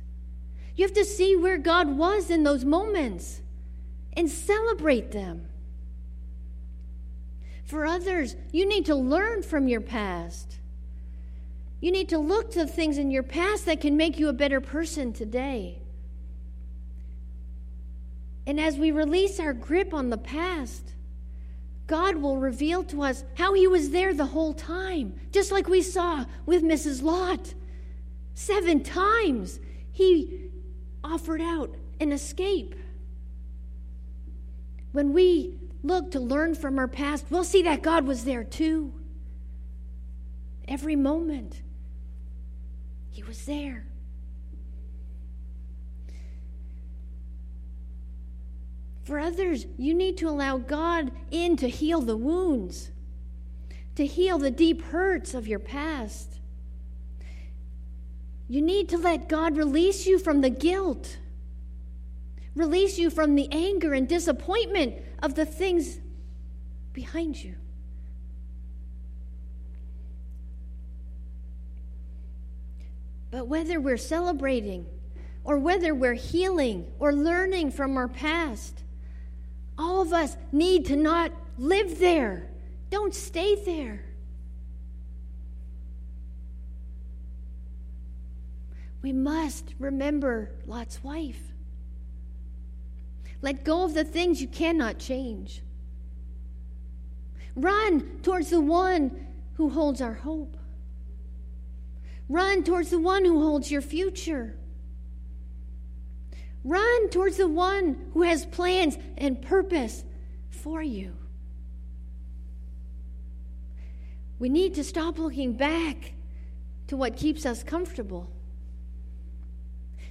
You 0.76 0.84
have 0.84 0.94
to 0.94 1.04
see 1.04 1.34
where 1.34 1.58
God 1.58 1.96
was 1.96 2.30
in 2.30 2.44
those 2.44 2.64
moments 2.64 3.40
and 4.12 4.30
celebrate 4.30 5.10
them. 5.10 5.48
For 7.64 7.86
others, 7.86 8.36
you 8.52 8.66
need 8.68 8.86
to 8.86 8.94
learn 8.94 9.42
from 9.42 9.68
your 9.68 9.80
past. 9.80 10.58
You 11.80 11.90
need 11.90 12.08
to 12.10 12.18
look 12.18 12.52
to 12.52 12.66
things 12.66 12.98
in 12.98 13.10
your 13.10 13.22
past 13.22 13.66
that 13.66 13.80
can 13.80 13.96
make 13.96 14.18
you 14.18 14.28
a 14.28 14.32
better 14.32 14.60
person 14.60 15.12
today. 15.12 15.82
And 18.46 18.60
as 18.60 18.76
we 18.76 18.90
release 18.90 19.38
our 19.40 19.52
grip 19.52 19.94
on 19.94 20.10
the 20.10 20.18
past, 20.18 20.92
God 21.86 22.16
will 22.16 22.38
reveal 22.38 22.84
to 22.84 23.02
us 23.02 23.24
how 23.34 23.54
He 23.54 23.66
was 23.66 23.90
there 23.90 24.14
the 24.14 24.26
whole 24.26 24.54
time, 24.54 25.14
just 25.30 25.52
like 25.52 25.68
we 25.68 25.82
saw 25.82 26.24
with 26.46 26.62
Mrs. 26.62 27.02
Lot. 27.02 27.54
Seven 28.34 28.82
times 28.82 29.60
He 29.90 30.50
offered 31.04 31.40
out 31.40 31.74
an 32.00 32.12
escape. 32.12 32.74
When 34.92 35.12
we 35.12 35.58
look 35.82 36.10
to 36.12 36.20
learn 36.20 36.54
from 36.54 36.78
our 36.78 36.88
past, 36.88 37.26
we'll 37.30 37.44
see 37.44 37.62
that 37.62 37.82
God 37.82 38.06
was 38.06 38.24
there 38.24 38.44
too. 38.44 38.92
Every 40.68 40.96
moment, 40.96 41.60
He 43.10 43.22
was 43.22 43.44
there. 43.44 43.86
For 49.04 49.18
others, 49.18 49.66
you 49.76 49.94
need 49.94 50.16
to 50.18 50.28
allow 50.28 50.58
God 50.58 51.10
in 51.30 51.56
to 51.56 51.68
heal 51.68 52.00
the 52.00 52.16
wounds, 52.16 52.90
to 53.96 54.06
heal 54.06 54.38
the 54.38 54.50
deep 54.50 54.82
hurts 54.82 55.34
of 55.34 55.48
your 55.48 55.58
past. 55.58 56.38
You 58.48 58.62
need 58.62 58.88
to 58.90 58.98
let 58.98 59.28
God 59.28 59.56
release 59.56 60.06
you 60.06 60.18
from 60.18 60.40
the 60.40 60.50
guilt, 60.50 61.18
release 62.54 62.98
you 62.98 63.10
from 63.10 63.34
the 63.34 63.48
anger 63.50 63.92
and 63.92 64.06
disappointment 64.06 64.94
of 65.22 65.36
the 65.36 65.46
things 65.46 66.00
behind 66.92 67.42
you. 67.42 67.54
But 73.30 73.48
whether 73.48 73.80
we're 73.80 73.96
celebrating 73.96 74.84
or 75.44 75.56
whether 75.56 75.94
we're 75.94 76.12
healing 76.12 76.92
or 76.98 77.14
learning 77.14 77.70
from 77.70 77.96
our 77.96 78.08
past, 78.08 78.82
all 79.78 80.02
of 80.02 80.12
us 80.12 80.36
need 80.52 80.84
to 80.86 80.96
not 80.96 81.32
live 81.56 81.98
there. 81.98 82.50
Don't 82.90 83.14
stay 83.14 83.54
there. 83.64 84.04
We 89.00 89.12
must 89.12 89.74
remember 89.78 90.50
Lot's 90.66 91.02
wife. 91.02 91.51
Let 93.42 93.64
go 93.64 93.84
of 93.84 93.92
the 93.92 94.04
things 94.04 94.40
you 94.40 94.46
cannot 94.46 94.98
change. 94.98 95.62
Run 97.56 98.20
towards 98.22 98.50
the 98.50 98.60
one 98.60 99.26
who 99.54 99.68
holds 99.68 100.00
our 100.00 100.14
hope. 100.14 100.56
Run 102.28 102.62
towards 102.62 102.90
the 102.90 103.00
one 103.00 103.24
who 103.24 103.42
holds 103.42 103.70
your 103.70 103.82
future. 103.82 104.56
Run 106.64 107.10
towards 107.10 107.36
the 107.36 107.48
one 107.48 108.10
who 108.14 108.22
has 108.22 108.46
plans 108.46 108.96
and 109.18 109.42
purpose 109.42 110.04
for 110.48 110.80
you. 110.80 111.12
We 114.38 114.48
need 114.48 114.74
to 114.74 114.84
stop 114.84 115.18
looking 115.18 115.52
back 115.52 116.14
to 116.86 116.96
what 116.96 117.16
keeps 117.16 117.44
us 117.44 117.62
comfortable, 117.62 118.30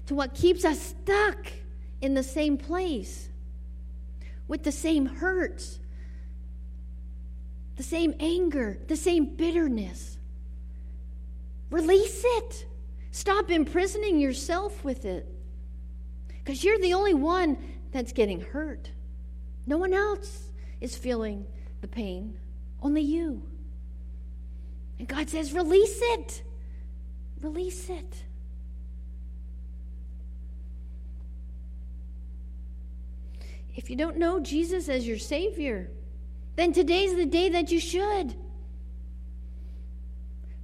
to 0.07 0.15
what 0.15 0.33
keeps 0.33 0.65
us 0.65 0.79
stuck 0.79 1.47
in 2.01 2.13
the 2.13 2.23
same 2.23 2.57
place, 2.57 3.29
with 4.47 4.63
the 4.63 4.71
same 4.71 5.05
hurts, 5.05 5.79
the 7.77 7.83
same 7.83 8.13
anger, 8.19 8.77
the 8.87 8.95
same 8.95 9.25
bitterness. 9.25 10.17
Release 11.69 12.21
it. 12.23 12.65
Stop 13.11 13.49
imprisoning 13.49 14.19
yourself 14.19 14.83
with 14.83 15.05
it. 15.05 15.27
Because 16.27 16.63
you're 16.63 16.79
the 16.79 16.93
only 16.93 17.13
one 17.13 17.57
that's 17.91 18.11
getting 18.11 18.41
hurt. 18.41 18.89
No 19.65 19.77
one 19.77 19.93
else 19.93 20.49
is 20.79 20.97
feeling 20.97 21.45
the 21.81 21.87
pain, 21.87 22.37
only 22.81 23.01
you. 23.01 23.43
And 24.99 25.07
God 25.07 25.29
says, 25.29 25.53
release 25.53 25.99
it. 26.01 26.43
Release 27.41 27.89
it. 27.89 28.23
If 33.81 33.89
you 33.89 33.95
don't 33.95 34.17
know 34.17 34.39
Jesus 34.39 34.89
as 34.89 35.07
your 35.07 35.17
Savior, 35.17 35.89
then 36.55 36.71
today's 36.71 37.15
the 37.15 37.25
day 37.25 37.49
that 37.49 37.71
you 37.71 37.79
should. 37.79 38.35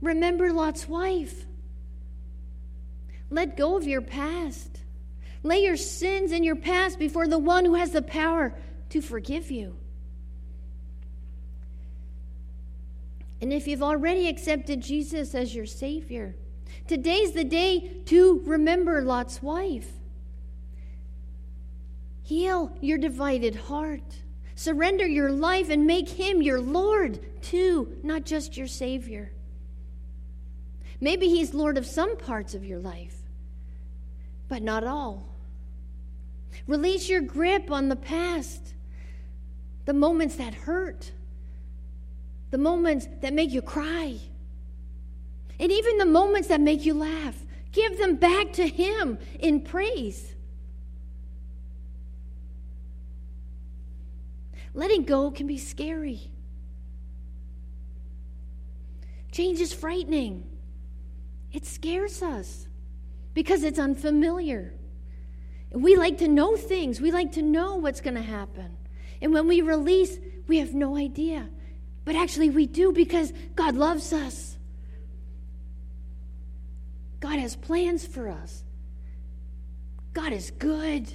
Remember 0.04 0.54
Lot's 0.54 0.88
wife. 0.88 1.48
Let 3.32 3.58
go 3.58 3.76
of 3.76 3.88
your 3.88 4.02
past. 4.02 4.82
Lay 5.42 5.64
your 5.64 5.78
sins 5.78 6.32
and 6.32 6.46
your 6.46 6.58
past 6.58 7.00
before 7.00 7.28
the 7.28 7.40
one 7.40 7.66
who 7.66 7.74
has 7.74 7.90
the 7.90 8.04
power 8.04 8.54
to 8.92 9.02
forgive 9.02 9.50
you. 9.50 9.76
And 13.42 13.52
if 13.52 13.68
you've 13.68 13.82
already 13.82 14.28
accepted 14.28 14.80
Jesus 14.80 15.34
as 15.34 15.56
your 15.56 15.66
Savior, 15.66 16.36
today's 16.86 17.32
the 17.32 17.44
day 17.44 17.98
to 18.06 18.44
remember 18.46 19.02
Lot's 19.02 19.42
wife. 19.42 19.90
Heal 22.28 22.72
your 22.82 22.98
divided 22.98 23.56
heart. 23.56 24.22
Surrender 24.56 25.08
your 25.08 25.32
life 25.32 25.70
and 25.70 25.88
make 25.88 26.10
Him 26.10 26.42
your 26.42 26.60
Lord, 26.60 27.20
too, 27.42 27.98
not 28.04 28.26
just 28.26 28.58
your 28.58 28.68
Savior. 28.68 29.32
Maybe 31.00 31.28
He's 31.28 31.54
Lord 31.54 31.78
of 31.78 31.86
some 31.86 32.18
parts 32.18 32.54
of 32.54 32.66
your 32.66 32.80
life 32.80 33.18
but 34.48 34.62
not 34.62 34.84
all. 34.84 35.28
Release 36.66 37.10
your 37.10 37.22
grip 37.22 37.72
on 37.72 37.90
the 37.90 37.96
past, 37.96 38.74
the 39.86 39.94
moments 39.94 40.36
that 40.36 40.54
hurt, 40.54 41.12
the 42.52 42.58
moments 42.58 43.08
that 43.22 43.34
make 43.34 43.52
you 43.52 43.62
cry, 43.62 44.18
and 45.60 45.72
even 45.72 45.98
the 45.98 46.06
moments 46.06 46.48
that 46.48 46.62
make 46.62 46.86
you 46.86 46.94
laugh. 46.94 47.36
Give 47.72 47.98
them 47.98 48.16
back 48.16 48.54
to 48.54 48.68
Him 48.68 49.18
in 49.40 49.62
praise. 49.62 50.34
Letting 54.74 55.04
go 55.04 55.32
can 55.32 55.48
be 55.48 55.58
scary. 55.58 56.32
Change 59.32 59.60
is 59.60 59.74
frightening. 59.74 60.46
It 61.52 61.66
scares 61.66 62.22
us 62.22 62.68
because 63.34 63.64
it's 63.64 63.80
unfamiliar. 63.80 64.74
We 65.72 65.96
like 65.96 66.20
to 66.20 66.28
know 66.28 66.56
things, 66.56 67.02
we 67.02 67.12
like 67.12 67.34
to 67.34 67.42
know 67.42 67.76
what's 67.76 68.02
going 68.02 68.16
to 68.16 68.22
happen. 68.22 68.78
And 69.22 69.34
when 69.34 69.48
we 69.48 69.62
release, 69.62 70.18
we 70.48 70.60
have 70.60 70.74
no 70.74 70.96
idea. 70.96 71.50
But 72.06 72.16
actually, 72.16 72.50
we 72.50 72.68
do 72.68 72.94
because 72.94 73.34
God 73.56 73.76
loves 73.76 74.14
us. 74.14 74.58
God 77.20 77.40
has 77.40 77.56
plans 77.56 78.06
for 78.06 78.30
us. 78.30 78.64
God 80.14 80.32
is 80.32 80.52
good. 80.52 81.12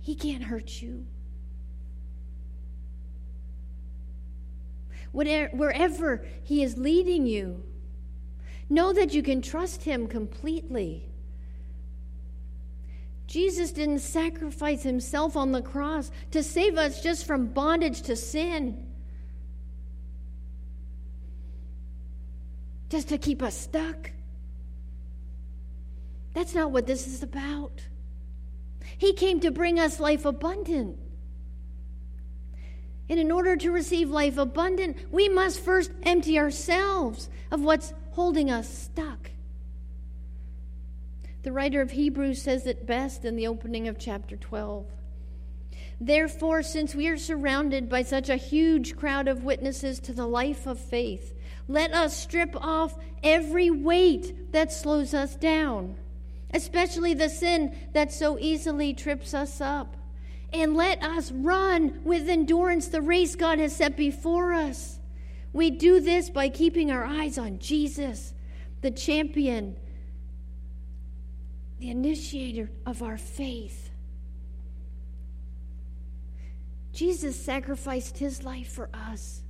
He 0.00 0.14
can't 0.14 0.42
hurt 0.42 0.80
you. 0.80 1.06
Wherever 5.12 6.24
He 6.42 6.62
is 6.62 6.76
leading 6.76 7.26
you, 7.26 7.62
know 8.68 8.92
that 8.92 9.14
you 9.14 9.22
can 9.22 9.42
trust 9.42 9.84
Him 9.84 10.08
completely. 10.08 11.08
Jesus 13.26 13.72
didn't 13.72 14.00
sacrifice 14.00 14.82
Himself 14.82 15.36
on 15.36 15.52
the 15.52 15.62
cross 15.62 16.10
to 16.32 16.42
save 16.42 16.76
us 16.76 17.02
just 17.02 17.26
from 17.26 17.46
bondage 17.46 18.02
to 18.02 18.16
sin, 18.16 18.86
just 22.90 23.08
to 23.08 23.18
keep 23.18 23.42
us 23.42 23.56
stuck. 23.56 24.10
That's 26.34 26.54
not 26.54 26.72
what 26.72 26.86
this 26.86 27.06
is 27.06 27.22
about. 27.22 27.82
He 28.98 29.12
came 29.12 29.40
to 29.40 29.50
bring 29.50 29.78
us 29.78 30.00
life 30.00 30.24
abundant. 30.24 30.98
And 33.12 33.20
in 33.20 33.30
order 33.30 33.58
to 33.58 33.70
receive 33.70 34.08
life 34.08 34.38
abundant, 34.38 34.96
we 35.12 35.28
must 35.28 35.60
first 35.60 35.90
empty 36.02 36.38
ourselves 36.38 37.28
of 37.50 37.60
what's 37.60 37.92
holding 38.12 38.50
us 38.50 38.66
stuck. 38.66 39.30
The 41.42 41.52
writer 41.52 41.82
of 41.82 41.90
Hebrews 41.90 42.40
says 42.40 42.66
it 42.66 42.86
best 42.86 43.26
in 43.26 43.36
the 43.36 43.48
opening 43.48 43.86
of 43.86 43.98
chapter 43.98 44.38
12. 44.38 44.86
Therefore, 46.00 46.62
since 46.62 46.94
we 46.94 47.06
are 47.08 47.18
surrounded 47.18 47.90
by 47.90 48.00
such 48.00 48.30
a 48.30 48.36
huge 48.36 48.96
crowd 48.96 49.28
of 49.28 49.44
witnesses 49.44 50.00
to 50.00 50.14
the 50.14 50.26
life 50.26 50.66
of 50.66 50.80
faith, 50.80 51.34
let 51.68 51.92
us 51.92 52.16
strip 52.16 52.56
off 52.56 52.98
every 53.22 53.70
weight 53.70 54.52
that 54.52 54.72
slows 54.72 55.12
us 55.12 55.36
down, 55.36 55.96
especially 56.54 57.12
the 57.12 57.28
sin 57.28 57.76
that 57.92 58.10
so 58.10 58.38
easily 58.38 58.94
trips 58.94 59.34
us 59.34 59.60
up 59.60 59.98
and 60.52 60.74
let 60.76 61.02
us 61.02 61.32
run 61.32 62.00
with 62.04 62.28
endurance 62.28 62.88
the 62.88 63.02
race 63.02 63.36
God 63.36 63.58
has 63.58 63.74
set 63.74 63.96
before 63.96 64.52
us. 64.52 64.98
We 65.52 65.70
do 65.70 66.00
this 66.00 66.30
by 66.30 66.48
keeping 66.48 66.90
our 66.90 67.04
eyes 67.04 67.38
on 67.38 67.58
Jesus, 67.58 68.34
the 68.80 68.90
champion, 68.90 69.76
the 71.78 71.90
initiator 71.90 72.70
of 72.86 73.02
our 73.02 73.18
faith. 73.18 73.90
Jesus 76.92 77.42
sacrificed 77.42 78.18
his 78.18 78.42
life 78.42 78.70
for 78.70 78.88
us. 78.92 79.42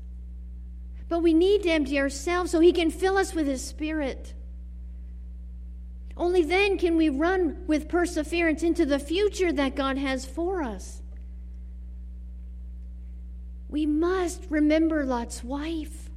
But 1.09 1.21
we 1.21 1.35
need 1.35 1.65
to 1.65 1.71
empty 1.71 1.99
ourselves 1.99 2.53
so 2.53 2.61
he 2.61 2.73
can 2.73 2.91
fill 2.91 3.19
us 3.19 3.35
with 3.35 3.47
his 3.47 3.65
spirit. 3.65 4.35
Only 6.17 6.43
then 6.43 6.79
can 6.79 6.97
we 6.97 7.09
run 7.09 7.65
with 7.67 7.89
perseverance 7.89 8.63
into 8.63 8.85
the 8.85 8.99
future 8.99 9.53
that 9.53 9.75
God 9.75 9.97
has 9.97 10.27
for 10.27 10.63
us. 10.63 11.03
We 13.69 13.87
must 13.87 14.47
remember 14.51 15.05
Lot's 15.05 15.43
wife. 15.43 16.11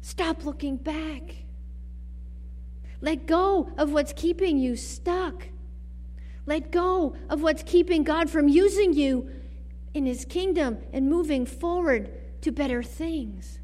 Stop 0.00 0.44
looking 0.44 0.76
back. 0.76 1.44
Let 3.02 3.26
go 3.26 3.70
of 3.76 3.92
what's 3.92 4.14
keeping 4.14 4.58
you 4.58 4.74
stuck. 4.74 5.48
Let 6.46 6.72
go 6.72 7.14
of 7.28 7.42
what's 7.42 7.62
keeping 7.62 8.04
God 8.04 8.30
from 8.30 8.48
using 8.48 8.94
you 8.94 9.30
in 9.92 10.06
His 10.06 10.24
kingdom 10.24 10.78
and 10.94 11.08
moving 11.08 11.44
forward 11.44 12.10
to 12.40 12.50
better 12.50 12.82
things. 12.82 13.58